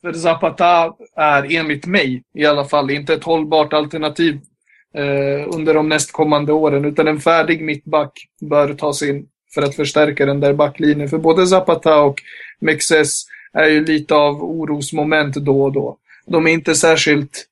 [0.01, 4.41] För Zapata är enligt mig i alla fall inte ett hållbart alternativ
[4.95, 6.85] eh, under de nästkommande åren.
[6.85, 11.09] Utan en färdig mittback bör tas in för att förstärka den där backlinjen.
[11.09, 12.23] För både Zapata och
[12.59, 15.97] Mexes är ju lite av orosmoment då och då.
[16.27, 17.47] De är inte särskilt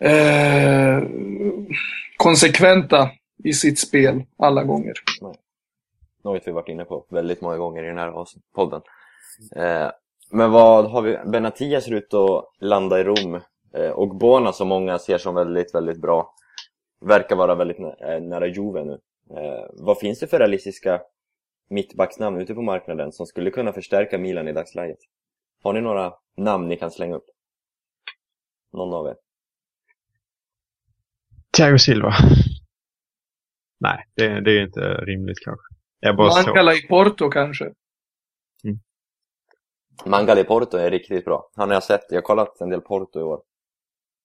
[0.00, 1.02] eh,
[2.16, 3.10] konsekventa
[3.44, 4.92] i sitt spel alla gånger.
[6.24, 8.12] Något vi varit inne på väldigt många gånger i den här
[8.54, 8.80] podden.
[9.56, 9.90] Eh,
[10.30, 11.18] men vad har vi?
[11.26, 13.40] Benatia ser ut att landa i Rom.
[13.74, 16.34] Eh, och Bona som många ser som väldigt, väldigt bra.
[17.00, 18.98] Verkar vara väldigt nä- eh, nära Juve nu.
[19.36, 21.02] Eh, vad finns det för realistiska
[21.70, 24.98] mittbacksnamn ute på marknaden som skulle kunna förstärka Milan i dagsläget?
[25.62, 27.26] Har ni några namn ni kan slänga upp?
[28.72, 29.16] Någon av er?
[31.56, 32.12] Thiago Silva.
[33.80, 35.66] Nej, det, det är inte rimligt kanske.
[36.00, 36.48] Jag bara så.
[36.48, 37.72] Mancala i Porto kanske.
[40.06, 41.50] Mangali Porto är riktigt bra.
[41.54, 43.42] Han har jag sett, jag har kollat en del Porto i år.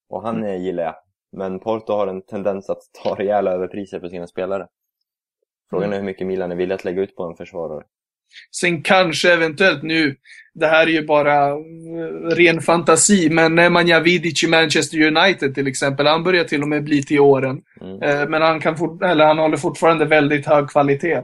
[0.09, 0.95] Och han eh, gillar jag.
[1.31, 4.67] Men Porto har en tendens att ta rejäla överpriser för sina spelare.
[5.69, 7.83] Frågan är hur mycket Milan är villiga att lägga ut på en försvarare.
[8.51, 10.15] Sen kanske eventuellt nu,
[10.53, 11.57] det här är ju bara eh,
[12.35, 16.83] ren fantasi, men Nemanja Vidic i Manchester United till exempel, han börjar till och med
[16.83, 17.61] bli till åren.
[17.81, 18.01] Mm.
[18.01, 21.23] Eh, Men han, kan fort, eller han håller fortfarande väldigt hög kvalitet.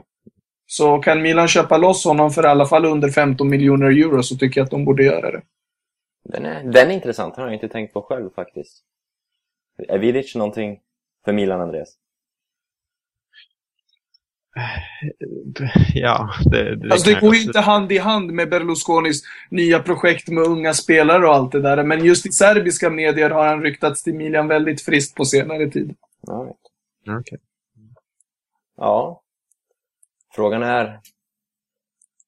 [0.66, 4.36] Så kan Milan köpa loss honom för i alla fall under 15 miljoner euro så
[4.36, 5.42] tycker jag att de borde göra det.
[6.24, 8.82] Den är, den är intressant, den har jag inte tänkt på själv faktiskt.
[9.88, 10.80] Är Vidic någonting
[11.24, 11.96] för Milan, Andreas?
[15.94, 20.28] Ja, det, det, Alltså det går ju inte hand i hand med Berlusconis nya projekt
[20.28, 21.82] med unga spelare och allt det där.
[21.82, 25.94] Men just i serbiska medier har han ryktats till Milan väldigt friskt på senare tid.
[26.20, 26.56] Ja, vet.
[27.20, 27.38] Okej.
[28.76, 29.20] ja.
[30.34, 31.00] Frågan är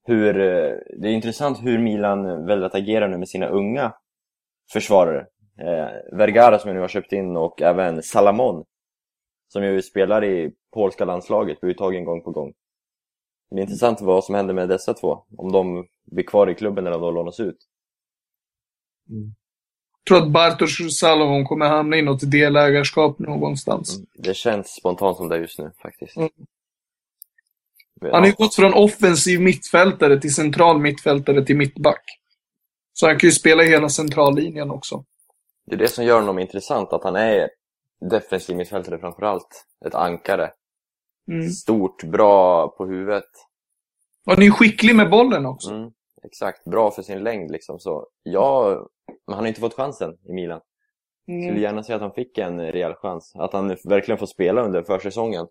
[0.06, 0.40] hur...
[0.40, 3.92] eh, Det är intressant hur Milan väljer att agera nu med sina unga
[4.72, 5.26] försvarare.
[5.60, 8.64] Eh, Vergara som jag nu har köpt in och även Salamon
[9.48, 12.52] som ju spelar i polska landslaget, blir uttagen gång på gång.
[13.50, 15.24] Det är intressant vad som händer med dessa två.
[15.36, 17.58] Om de blir kvar i klubben eller om de lånas ut.
[19.08, 24.00] Jag tror att Bartosz Salovon kommer hamna i något delägarskap någonstans.
[24.14, 26.16] Det känns spontant som det just nu faktiskt.
[26.16, 26.30] Mm.
[28.00, 32.02] Han har ju gått från offensiv mittfältare till central mittfältare till mittback.
[32.92, 35.04] Så han kan ju spela hela centrallinjen också.
[35.66, 37.50] Det är det som gör honom intressant, att han är
[38.10, 39.66] defensiv mittfältare framförallt.
[39.86, 40.50] Ett ankare.
[41.30, 41.48] Mm.
[41.48, 43.24] Stort, bra på huvudet.
[44.26, 45.70] Och han är ju skicklig med bollen också.
[45.70, 45.90] Mm,
[46.24, 47.78] exakt, bra för sin längd liksom.
[47.78, 48.76] Så ja,
[49.26, 50.60] men han har inte fått chansen i Milan.
[51.24, 51.62] Skulle Mm.
[51.62, 53.32] gärna se att han fick en rejäl chans.
[53.36, 55.46] Att han verkligen får spela under försäsongen.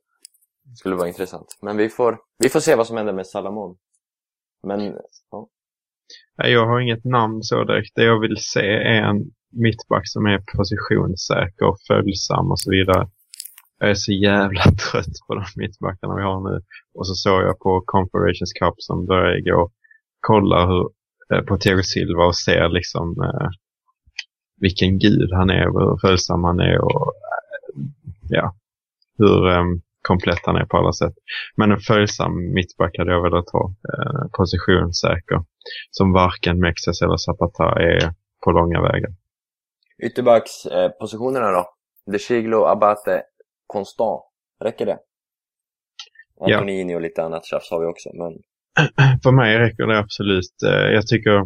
[0.76, 1.58] Skulle vara intressant.
[1.62, 3.78] Men vi får, vi får se vad som händer med Salamon.
[4.64, 4.98] Men,
[5.32, 5.50] ja.
[6.36, 7.96] Jag har inget namn så direkt.
[7.96, 9.18] Det jag vill se är en
[9.56, 13.10] mittback som är positionssäker och följsam och så vidare.
[13.80, 16.62] Jag är så jävla trött på de mittbackarna vi har nu.
[16.94, 19.72] Och så såg jag på Confederations Cup som började igår.
[20.20, 20.90] Kollar hur,
[21.34, 23.50] eh, på Thiago Silva och ser liksom eh,
[24.62, 27.82] vilken gud han är och hur följsam han är och eh,
[28.30, 28.56] ja,
[29.18, 29.64] hur eh,
[30.02, 31.14] komplett han är på alla sätt.
[31.56, 33.74] Men en följsam mittback hade jag velat ha.
[33.94, 35.44] Eh, positionssäker.
[35.92, 38.14] Som varken Mexes eller Zapata är
[38.44, 39.12] på långa vägar.
[40.04, 41.70] Ytterbackspositionerna positionerna då?
[42.12, 43.24] De Chiglo, Abate,
[43.68, 44.22] Constant.
[44.64, 44.98] Räcker det?
[46.40, 46.56] Ja.
[46.56, 48.10] Antonini och lite annat tjafs har vi också.
[48.14, 48.34] Men
[49.24, 50.64] För mig räcker det absolut.
[50.66, 51.44] Eh, Jag tycker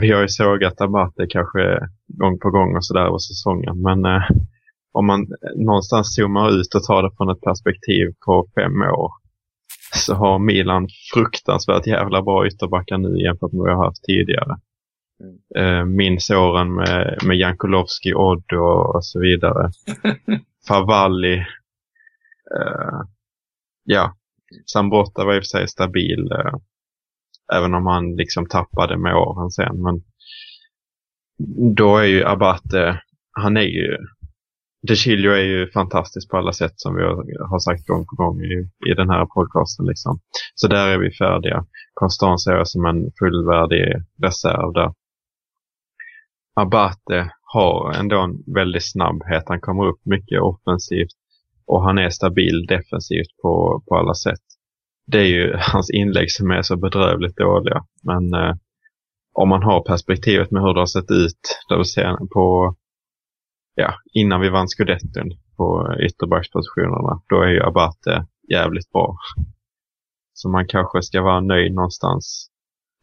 [0.00, 3.82] vi har ju sågat Abate kanske gång på gång och sådär över säsongen.
[3.82, 4.22] Men eh,
[4.92, 9.10] om man någonstans zoomar ut och tar det från ett perspektiv på fem år
[9.94, 14.56] så har Milan fruktansvärt jävla bra ytterbackar nu jämfört med vad jag har haft tidigare.
[15.56, 19.70] Eh, minns åren med, med Jankulovski, Odd och, och så vidare.
[20.68, 21.34] Favalli.
[22.56, 23.00] Eh,
[23.84, 24.16] ja,
[24.72, 26.32] Sambrotta var i och för sig stabil.
[26.32, 26.54] Eh,
[27.54, 29.82] även om han liksom tappade med åren sen.
[29.82, 30.02] Men
[31.74, 33.00] då är ju Abate,
[33.32, 33.96] han är ju
[34.88, 38.40] De Chilio är ju fantastisk på alla sätt som vi har, sagt gång på gång
[38.40, 39.86] i, i den här podcasten.
[39.86, 40.20] Liksom.
[40.54, 41.66] Så där är vi färdiga.
[41.94, 43.84] Konstant ser jag som en fullvärdig
[44.22, 44.92] reserv där.
[46.60, 49.42] Abate har ändå en väldig snabbhet.
[49.46, 51.16] Han kommer upp mycket offensivt
[51.66, 54.40] och han är stabil defensivt på, på alla sätt.
[55.06, 57.84] Det är ju hans inlägg som är så bedrövligt dåliga.
[58.02, 58.54] Men eh,
[59.32, 62.74] om man har perspektivet med hur det har sett ut där vi ser på,
[63.74, 69.16] ja, innan vi vann scudetton på ytterbackspositionerna, då är ju Abate jävligt bra.
[70.32, 72.50] Så man kanske ska vara nöjd någonstans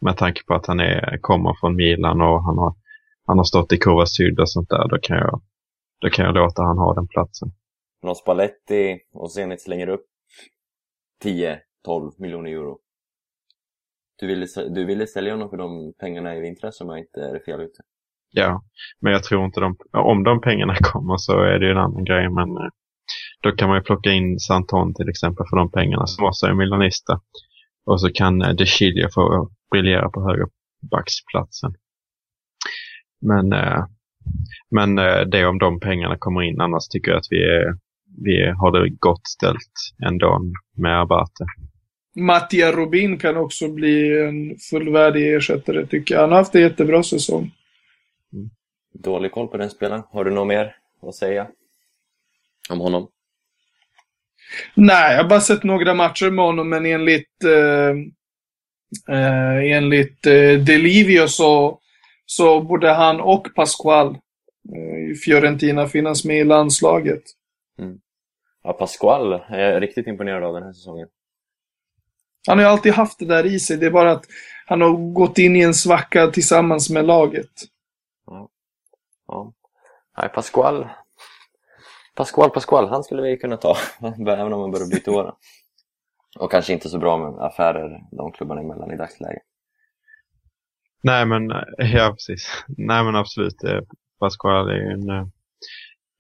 [0.02, 2.76] med tanke på att han är, kommer från Milan och han har,
[3.26, 4.88] han har stått i Kurva Syd och sånt där.
[4.88, 5.42] Då kan jag,
[6.02, 7.52] då kan jag låta han ha den platsen.
[8.04, 10.06] någon Spalletti och Zenit slänger upp
[11.24, 11.60] 10-12
[12.18, 12.80] miljoner euro.
[14.20, 17.40] Du ville, du ville sälja honom för de pengarna i vintras om jag inte är
[17.46, 17.82] fel ute.
[18.32, 18.64] Ja,
[19.00, 22.04] men jag tror inte de, om de pengarna kommer så är det ju en annan
[22.04, 22.30] grej.
[22.30, 22.70] Men eh,
[23.42, 26.54] då kan man ju plocka in Santon till exempel för de pengarna som också är
[26.54, 27.22] milanista.
[27.86, 31.76] Och så kan eh, De Chilio få briljera på högerbacksplatsen.
[33.24, 33.86] Men, eh,
[34.72, 36.62] men eh, det om de pengarna kommer in.
[36.62, 37.76] Annars tycker jag att vi, är,
[38.24, 39.72] vi har det gott ställt
[40.06, 40.42] ändå
[40.78, 41.46] med Abate.
[42.16, 46.22] Mattia Rubin kan också bli en fullvärdig ersättare tycker jag.
[46.22, 47.52] Han har haft en jättebra säsong.
[48.94, 50.04] Dålig koll på den spelaren.
[50.10, 50.76] Har du något mer
[51.08, 51.48] att säga
[52.70, 53.08] om honom?
[54.76, 57.90] Nej, jag har bara sett några matcher med honom, men enligt, eh,
[59.16, 61.80] eh, enligt eh, Delivio så,
[62.36, 64.08] så borde han och Pasqual
[64.76, 67.24] eh, i Fiorentina finnas med i landslaget.
[68.64, 71.08] Ja, Pascual är jag riktigt imponerad av den här säsongen.
[72.48, 73.78] Han har ju alltid haft det där i sig.
[73.78, 74.26] Det är bara att
[74.66, 77.52] han har gått in i en svacka tillsammans med laget.
[79.28, 79.54] Ja.
[80.18, 80.88] Nej, Pascual.
[82.16, 83.78] Pascual, Pascual, han skulle vi kunna ta.
[84.28, 85.34] Även om man börjar till åren.
[86.40, 89.44] Och kanske inte så bra med affärer de klubbarna emellan i dagsläget.
[91.04, 92.64] Nej men, eh, ja precis.
[92.68, 93.64] Nej men absolut.
[93.64, 93.82] Eh,
[94.20, 95.28] Pasquale är en, eh,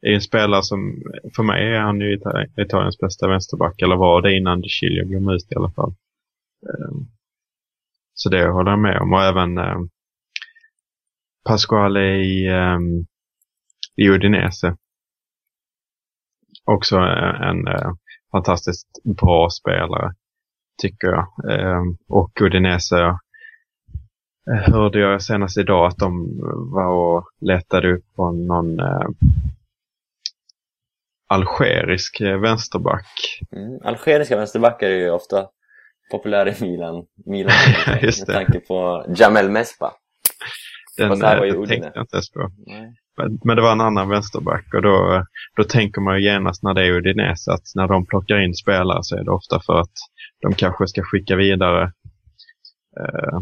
[0.01, 1.01] är en spelare som,
[1.35, 2.19] för mig är han ju
[2.57, 3.81] Italiens bästa vänsterback.
[3.81, 5.93] Eller var det innan De Chilio glöm ut i alla fall.
[6.69, 7.07] Ehm,
[8.13, 9.13] så det håller jag med om.
[9.13, 9.59] Och även
[11.45, 13.05] Pasquale i, ehm,
[13.95, 14.77] i Udinese.
[16.65, 17.97] Också en, en
[18.31, 20.13] fantastiskt bra spelare,
[20.81, 21.27] tycker jag.
[21.51, 23.17] Ehm, och Udinese
[24.45, 26.39] hörde jag senast idag att de
[26.73, 29.07] var och letade upp på någon eh,
[31.27, 33.39] algerisk eh, vänsterback.
[33.55, 33.79] Mm.
[33.83, 35.47] Algeriska vänsterbackar är ju ofta
[36.11, 37.05] populär i Milan.
[37.25, 37.53] Milan
[38.01, 38.33] Just med det.
[38.45, 39.91] tanke på Jamel Mespa.
[40.97, 41.67] Den Fast här eh, var ju Udine.
[41.67, 42.51] tänkte jag inte ens på.
[42.67, 42.93] Nej.
[43.17, 45.25] Men, men det var en annan vänsterback och då,
[45.55, 48.99] då tänker man ju genast när det är Udinese att när de plockar in spelare
[49.01, 49.91] så är det ofta för att
[50.41, 51.83] de kanske ska skicka vidare
[52.99, 53.39] eh,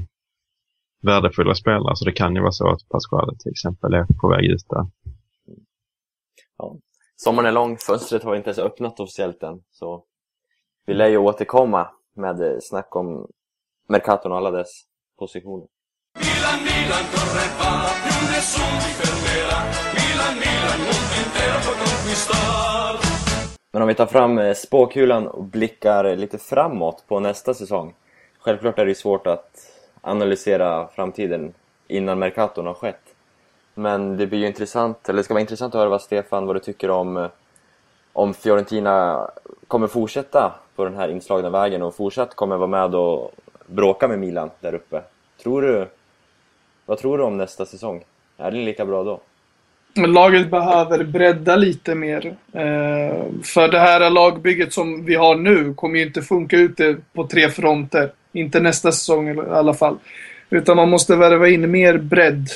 [1.01, 1.95] värdefulla spelare.
[1.95, 4.85] Så det kan ju vara så att Pasquale till exempel är på väg ut där.
[6.57, 6.75] Ja,
[7.15, 9.63] Sommaren är lång, fönstret har inte ens öppnat officiellt än.
[9.71, 10.03] Så
[10.85, 13.27] vi lär ju återkomma med snack om
[13.89, 14.81] Mercaton och alla dess
[15.19, 15.67] positioner.
[16.19, 17.71] Milan, Milan, corre va,
[18.03, 19.59] più nessuno ti fermerà.
[19.97, 22.93] Milan, Milan, mondo intero può conquistar.
[23.73, 27.93] Men om vi tar fram eh, spåkulan och blickar lite framåt på nästa säsong.
[28.39, 29.70] Självklart är det ju svårt att
[30.01, 31.53] analysera framtiden
[31.87, 33.01] innan Mercaton har skett.
[33.73, 36.55] Men det blir ju intressant, eller det ska vara intressant att höra vad Stefan, vad
[36.55, 37.27] du tycker om eh,
[38.13, 39.27] om Fiorentina
[39.67, 43.31] kommer fortsätta på den här inslagna vägen och fortsatt kommer vara med och
[43.65, 45.01] bråka med Milan där uppe.
[45.43, 45.87] Tror du,
[46.85, 48.03] vad tror du om nästa säsong?
[48.37, 49.19] Är den lika bra då?
[50.07, 52.25] Laget behöver bredda lite mer.
[52.53, 57.27] Eh, för det här lagbygget som vi har nu kommer ju inte funka ute på
[57.27, 58.11] tre fronter.
[58.33, 59.97] Inte nästa säsong i alla fall.
[60.49, 62.49] Utan man måste värva in mer bredd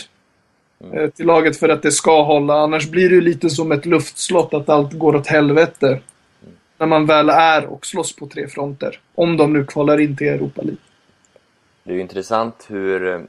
[0.93, 2.53] eh, till laget för att det ska hålla.
[2.53, 5.99] Annars blir det ju lite som ett luftslott att allt går åt helvete.
[6.77, 8.99] När man väl är och slåss på tre fronter.
[9.15, 10.81] Om de nu kvalar in till Europa League.
[11.83, 13.19] Det är ju intressant hur eh,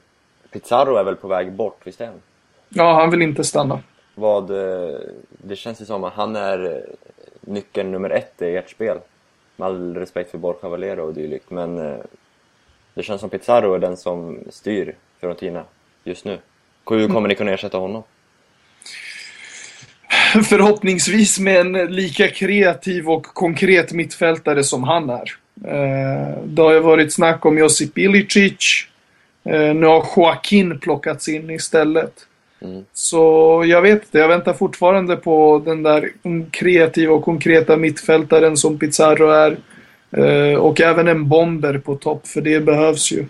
[0.51, 2.21] Pizarro är väl på väg bort, visst är han?
[2.69, 3.79] Ja, han vill inte stanna.
[4.15, 4.95] Vad, eh,
[5.29, 6.85] det känns ju som att han är
[7.41, 8.97] nyckeln nummer ett i ert spel.
[9.55, 11.97] Med all respekt för Borja Valero och dylikt, men
[12.97, 15.63] det känns som Pizarro är den som styr Fiorentina
[16.03, 16.37] just nu.
[16.89, 18.03] Hur kommer ni kunna ersätta honom?
[20.49, 25.31] Förhoppningsvis med en lika kreativ och konkret mittfältare som han är.
[25.65, 28.87] Eh, Det har ju varit snack om Josip Ilicic.
[29.43, 32.13] Eh, Nu har Joaquin plockats in istället.
[32.61, 32.85] Mm.
[32.93, 36.11] Så jag vet inte, jag väntar fortfarande på den där
[36.51, 39.57] kreativa och konkreta mittfältaren som Pizarro är.
[40.11, 43.25] Eh, Och även en bomber på topp, för det behövs ju.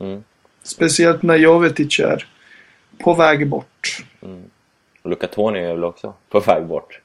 [0.00, 0.24] Mm.
[0.62, 2.26] Speciellt när Jovetic är
[2.98, 4.04] på väg bort.
[5.04, 7.00] Luca Toni är väl också på väg bort.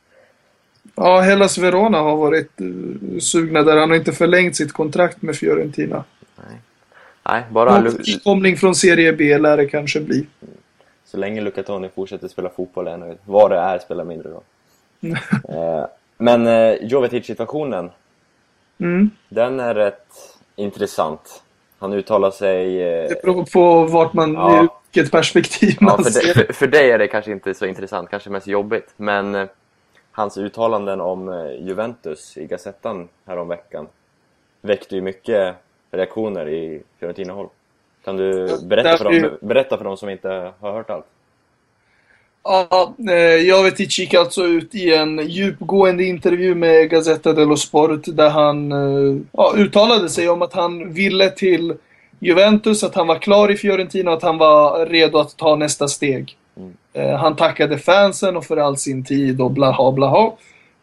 [0.95, 3.78] Ja, Hellas Verona har varit uh, sugna där.
[3.78, 6.03] Han har inte förlängt sitt kontrakt med Fiorentina.
[7.30, 10.26] Nej, bara Lu- Nykomling från Serie B lär det kanske bli.
[11.05, 13.18] så länge Luca Toni fortsätter spela fotboll är jag nöjd.
[13.26, 14.43] Vad det är spelar mindre roll.
[15.49, 15.86] eh,
[16.18, 17.89] men eh, Jovetic-situationen,
[18.80, 19.09] Mm.
[19.30, 20.07] den är rätt
[20.55, 21.43] intressant.
[21.80, 22.82] Han uttalar sig...
[22.84, 24.67] Eh, Det beror på vart man, Ja.
[24.91, 26.34] vilket perspektiv Ja, man för, ser.
[26.36, 28.93] dig, för, för dig är det kanske inte så intressant, kanske mest jobbigt.
[28.97, 29.47] Men eh,
[30.11, 33.88] hans uttalanden om eh, Juventus i Gazettan häromveckan
[34.61, 35.55] väckte ju mycket
[35.91, 37.47] reaktioner i Fiorentina-håll.
[38.03, 41.05] Kan du berätta för, dem, berätta för dem som inte har hört allt?
[42.49, 48.29] Ja, eh, Jovetic gick alltså ut i en djupgående intervju med Gazzetta dello Sport där
[48.29, 51.73] han eh, ja, uttalade sig om att han ville till
[52.19, 55.87] Juventus, att han var klar i Fiorentina och att han var redo att ta nästa
[55.87, 56.35] steg.
[56.93, 60.31] Eh, han tackade fansen och för all sin tid och blaha blaha.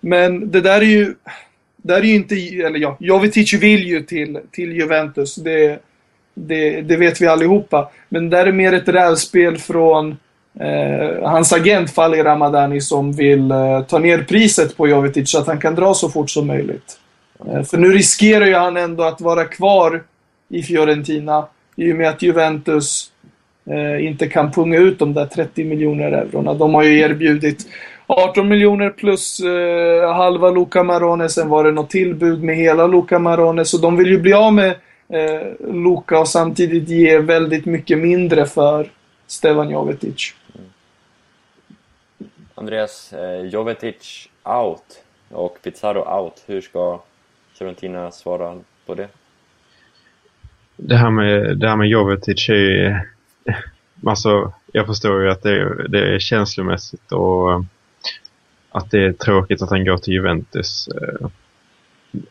[0.01, 1.15] Men det där är ju...
[1.77, 2.35] Där är ju inte...
[2.35, 5.35] Eller ja, Jovetic vill ju till, till Juventus.
[5.35, 5.79] Det,
[6.35, 7.91] det, det vet vi allihopa.
[8.09, 10.17] Men det där är mer ett rävspel från
[10.61, 15.47] eh, hans agent Fali Ramadani som vill eh, ta ner priset på Jovetic så att
[15.47, 16.99] han kan dra så fort som möjligt.
[17.49, 20.03] Eh, för nu riskerar ju han ändå att vara kvar
[20.49, 21.47] i Fiorentina
[21.77, 23.11] i och med att Juventus
[23.71, 26.55] eh, inte kan punga ut de där 30 miljoner eurona.
[26.55, 27.67] De har ju erbjudit
[28.07, 31.29] 18 miljoner plus eh, halva Luca Marone.
[31.29, 33.65] Sen var det något tillbud med hela Luca Marone.
[33.65, 34.71] Så de vill ju bli av med
[35.09, 38.91] eh, Luca och samtidigt ge väldigt mycket mindre för
[39.27, 40.35] Stevan Jovetic.
[42.55, 46.45] Andreas, eh, Jovetic out och Pizarro out.
[46.47, 47.01] Hur ska
[47.59, 49.09] Fiorentina svara på det?
[50.77, 52.95] Det här med, det här med Jovetic är ju...
[54.07, 57.61] Alltså, jag förstår ju att det, är- det är känslomässigt och eh,
[58.71, 60.89] att det är tråkigt att han går till Juventus.
[60.89, 61.29] Eh,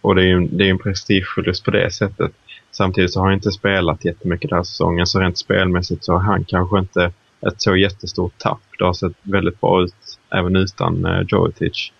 [0.01, 2.31] och det är ju det är en prestigeförlust på det sättet.
[2.71, 6.19] Samtidigt så har han inte spelat jättemycket den här säsongen, så rent spelmässigt så har
[6.19, 7.11] han kanske inte
[7.47, 8.61] ett så jättestort tapp.
[8.79, 11.91] Det har sett väldigt bra ut även utan eh, Jovetic.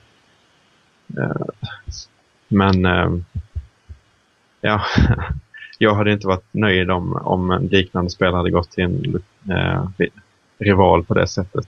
[1.18, 1.46] Eh,
[2.48, 3.12] men eh,
[4.62, 4.82] ja,
[5.78, 9.22] jag hade inte varit nöjd om, om en liknande spelare hade gått till en
[9.58, 9.86] eh,
[10.58, 11.68] rival på det sättet.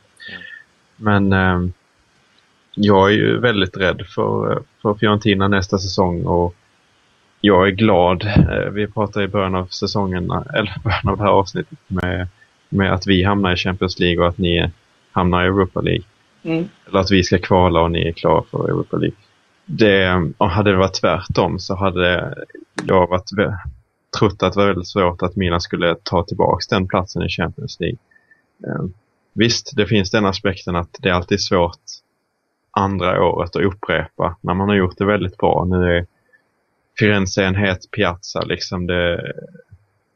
[0.98, 1.60] Men eh,
[2.76, 6.56] jag är ju väldigt rädd för, eh, för Fiorentina nästa säsong och
[7.42, 8.24] jag är glad.
[8.24, 12.28] Eh, Vi pratade i början av säsongen, eller början av det här avsnittet med,
[12.76, 14.72] med att vi hamnar i Champions League och att ni
[15.12, 16.06] hamnar i Europa League.
[16.44, 16.70] Mm.
[16.88, 19.18] Eller att vi ska kvala och ni är klara för Europa League.
[19.66, 22.36] Det, och hade det varit tvärtom så hade
[22.84, 23.30] jag varit,
[24.20, 27.80] trott att det var väldigt svårt att Milan skulle ta tillbaks den platsen i Champions
[27.80, 27.98] League.
[28.68, 28.86] Eh,
[29.38, 31.82] Visst, det finns den aspekten att det är alltid svårt
[32.72, 35.66] andra året att upprepa när man har gjort det väldigt bra.
[35.66, 36.06] Nu är
[37.00, 38.42] Firenze en het piazza.
[38.42, 39.34] Liksom det,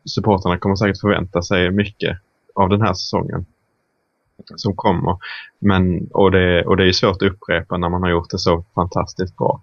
[0.05, 2.17] supporterna kommer säkert förvänta sig mycket
[2.59, 3.45] av den här säsongen
[4.55, 5.17] som kommer.
[5.59, 8.63] Men, och, det, och det är svårt att upprepa när man har gjort det så
[8.75, 9.61] fantastiskt bra.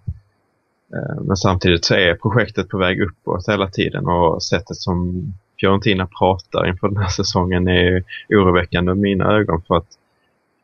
[0.93, 5.23] Eh, men samtidigt så är projektet på väg uppåt hela tiden och sättet som
[5.59, 9.87] Fiorentina pratar inför den här säsongen är oroväckande i mina ögon för att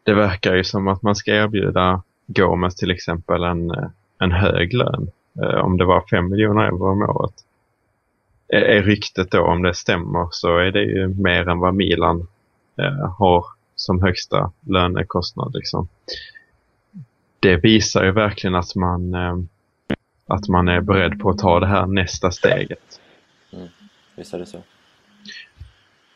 [0.03, 3.87] det verkar ju som att man ska erbjuda Gomes till exempel en, eh,
[4.19, 5.11] en hög lön.
[5.41, 7.33] Eh, om det var 5 miljoner euro om året.
[8.47, 12.27] Är- ryktet då, om det stämmer, så är det ju mer än vad Milan
[12.77, 15.55] eh, har som högsta lönekostnad.
[15.55, 15.87] Liksom.
[17.39, 19.37] Det visar ju verkligen att man, eh,
[20.27, 23.01] att man är beredd på att ta det här nästa steget.
[24.15, 24.63] Visst är det så.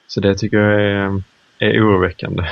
[0.08, 1.24] Så det tycker jag är,
[1.60, 2.44] är oroväckande.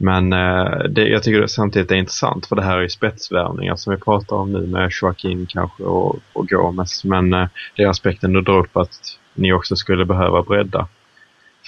[0.00, 3.76] Men eh, det, jag tycker det samtidigt är intressant för det här är ju spetsvärvningar
[3.76, 7.04] som vi pratar om nu med Joaquin kanske och, och Gomes.
[7.04, 10.88] Men eh, det är aspekten du drar upp att ni också skulle behöva bredda.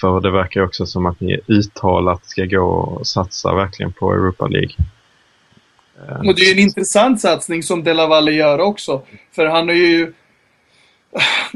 [0.01, 4.13] För det verkar ju också som att ni uttalat ska gå och satsa verkligen på
[4.13, 4.75] Europa League.
[6.07, 9.01] Eh, Och det är en intressant satsning som Della Valle gör också.
[9.35, 10.13] För han har ju...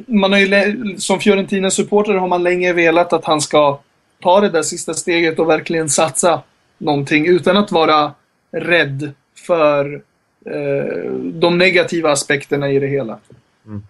[0.08, 3.80] Man har ju som Fiorentina-supporter har man länge velat att han ska
[4.22, 6.42] ta det där sista steget och verkligen satsa
[6.78, 8.14] någonting utan att vara
[8.52, 9.14] rädd
[9.48, 10.02] för
[10.46, 13.20] eh, de negativa aspekterna i det hela.
[13.66, 13.84] Mm.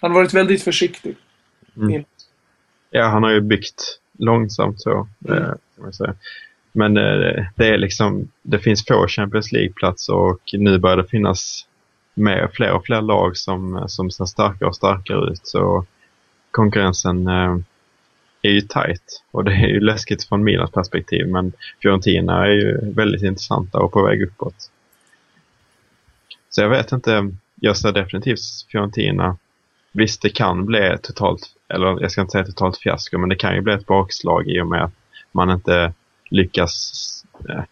[0.00, 1.16] Han har varit väldigt försiktig.
[2.90, 5.08] Ja, han har ju byggt långsamt så.
[5.28, 5.42] Mm.
[5.42, 6.14] eh, säga.
[6.72, 11.66] Men eh, det är liksom, det finns få Champions League-platser och nu börjar det finnas
[12.14, 15.46] mer, fler och fler lag som, som ser starkare och starkare ut.
[15.46, 15.86] Så
[16.50, 17.56] konkurrensen eh,
[18.48, 21.28] är ju tight och det är ju läskigt från Milans perspektiv.
[21.28, 24.70] Men Fiorentina är ju väldigt intressanta och på väg uppåt.
[26.50, 27.30] Så jag vet inte,
[27.60, 28.40] jag ser definitivt
[28.72, 29.36] Fiorentina
[29.96, 33.54] Visst, det kan bli totalt, eller jag ska inte säga totalt fiasko, men det kan
[33.54, 34.92] ju bli ett bakslag i och med att
[35.32, 35.92] man inte
[36.30, 36.92] lyckas
[37.48, 37.64] eh,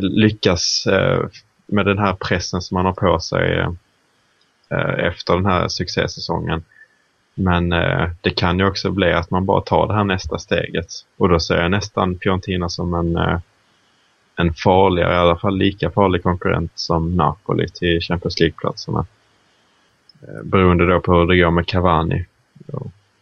[0.00, 1.26] lyckas eh,
[1.66, 3.58] med den här pressen som man har på sig
[4.68, 6.64] eh, efter den här succésäsongen.
[7.34, 10.86] Men eh, det kan ju också bli att man bara tar det här nästa steget.
[11.16, 13.38] Och då ser jag nästan Fiorentina som en, eh,
[14.36, 19.06] en farligare, i alla fall lika farlig konkurrent som Napoli till Champions League-platserna.
[20.22, 22.26] Eh, beroende då på hur det går med Cavani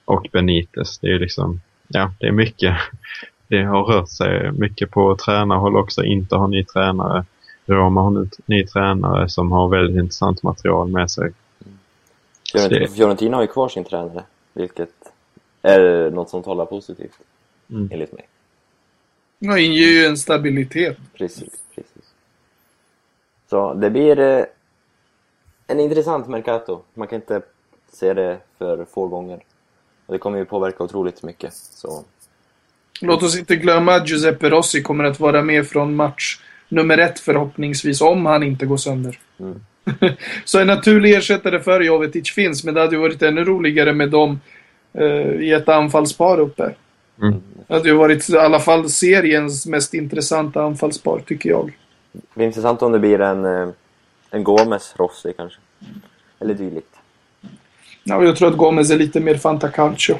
[0.04, 0.98] och- Benitez.
[0.98, 2.76] Det är liksom, ja, det är mycket.
[3.48, 6.04] Det har rört sig mycket på tränarhåll också.
[6.04, 7.24] Inte har ny tränare.
[7.66, 11.32] Roma har nu ny tränare som har väldigt intressant material med sig.
[12.53, 14.90] Fiorentina, har ju kvar sin tränare, vilket
[15.62, 17.18] är något som talar positivt,
[17.70, 17.88] Mm.
[17.92, 18.28] enligt mig.
[19.38, 20.96] Det inger ju en stabilitet.
[21.14, 22.14] Precis, precis.
[23.50, 24.44] Så det blir eh,
[25.66, 26.82] en intressant Mercato.
[26.94, 27.42] Man kan inte
[27.92, 29.40] se det för få gånger.
[30.07, 31.55] Och det kommer ju påverka otroligt mycket.
[31.55, 32.05] Så
[33.00, 37.20] Låt oss inte glömma att Giuseppe Rossi kommer att vara med från match nummer ett
[37.20, 39.18] förhoppningsvis, om han inte går sönder.
[39.38, 39.61] Mm.
[40.45, 44.11] Så en naturlig ersättare för Jovetic finns, men det hade ju varit ännu roligare med
[44.11, 44.41] dem
[44.93, 46.74] eh, i ett anfallspar uppe.
[47.22, 47.43] Mm.
[47.66, 51.72] Det hade ju varit i alla fall seriens mest intressanta anfallspar, tycker jag.
[52.12, 53.68] det blir intressant om det blir en, eh,
[54.30, 55.59] en Gomes Rossi kanske.
[56.41, 56.97] Eller dylikt.
[58.05, 60.18] Ja, jag tror att Gomez är lite mer fantacalcio.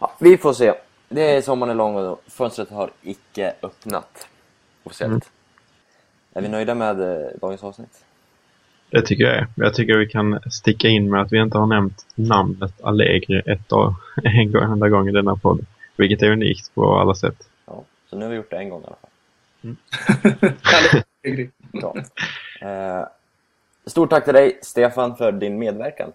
[0.00, 0.74] Ja, vi får se.
[1.08, 4.28] Det är sommaren är lång och fönstret har icke öppnat.
[4.84, 5.10] Officiellt.
[5.10, 5.22] Mm.
[6.34, 8.04] Är vi nöjda med eh, dagens avsnitt?
[8.90, 9.46] Det tycker jag är.
[9.54, 13.72] Jag tycker vi kan sticka in med att vi inte har nämnt namnet Allegri ett
[13.72, 15.66] år, en gång- enda gång i denna podd.
[15.96, 17.48] Vilket är unikt på alla sätt.
[17.66, 19.10] Ja, så nu har vi gjort det en gång i alla fall.
[21.22, 21.50] Allegri.
[21.72, 21.94] Ja.
[22.60, 23.06] Eh,
[23.86, 26.12] stort tack till dig, Stefan, för din medverkan.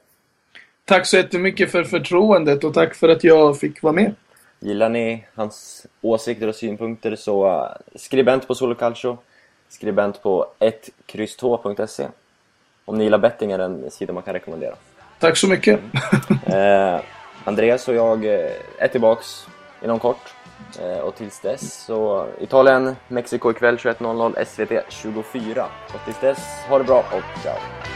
[0.85, 4.15] Tack så jättemycket för förtroendet och tack för att jag fick vara med.
[4.59, 9.17] Gillar ni hans åsikter och synpunkter så eh, skribent på Solo Calcio,
[9.69, 12.07] skribent på 1x2.se.
[12.85, 14.75] Om ni gillar betting är det en sida man kan rekommendera.
[15.19, 15.79] Tack så mycket.
[16.45, 16.99] Eh,
[17.43, 19.47] Andreas och jag eh, är tillbaks
[19.83, 20.33] inom kort.
[20.81, 25.65] Eh, och tills dess så Italien, Mexiko ikväll 21.00, SVT 24.
[25.93, 27.55] Och tills dess, ha det bra och ciao!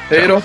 [0.10, 0.42] Hej då!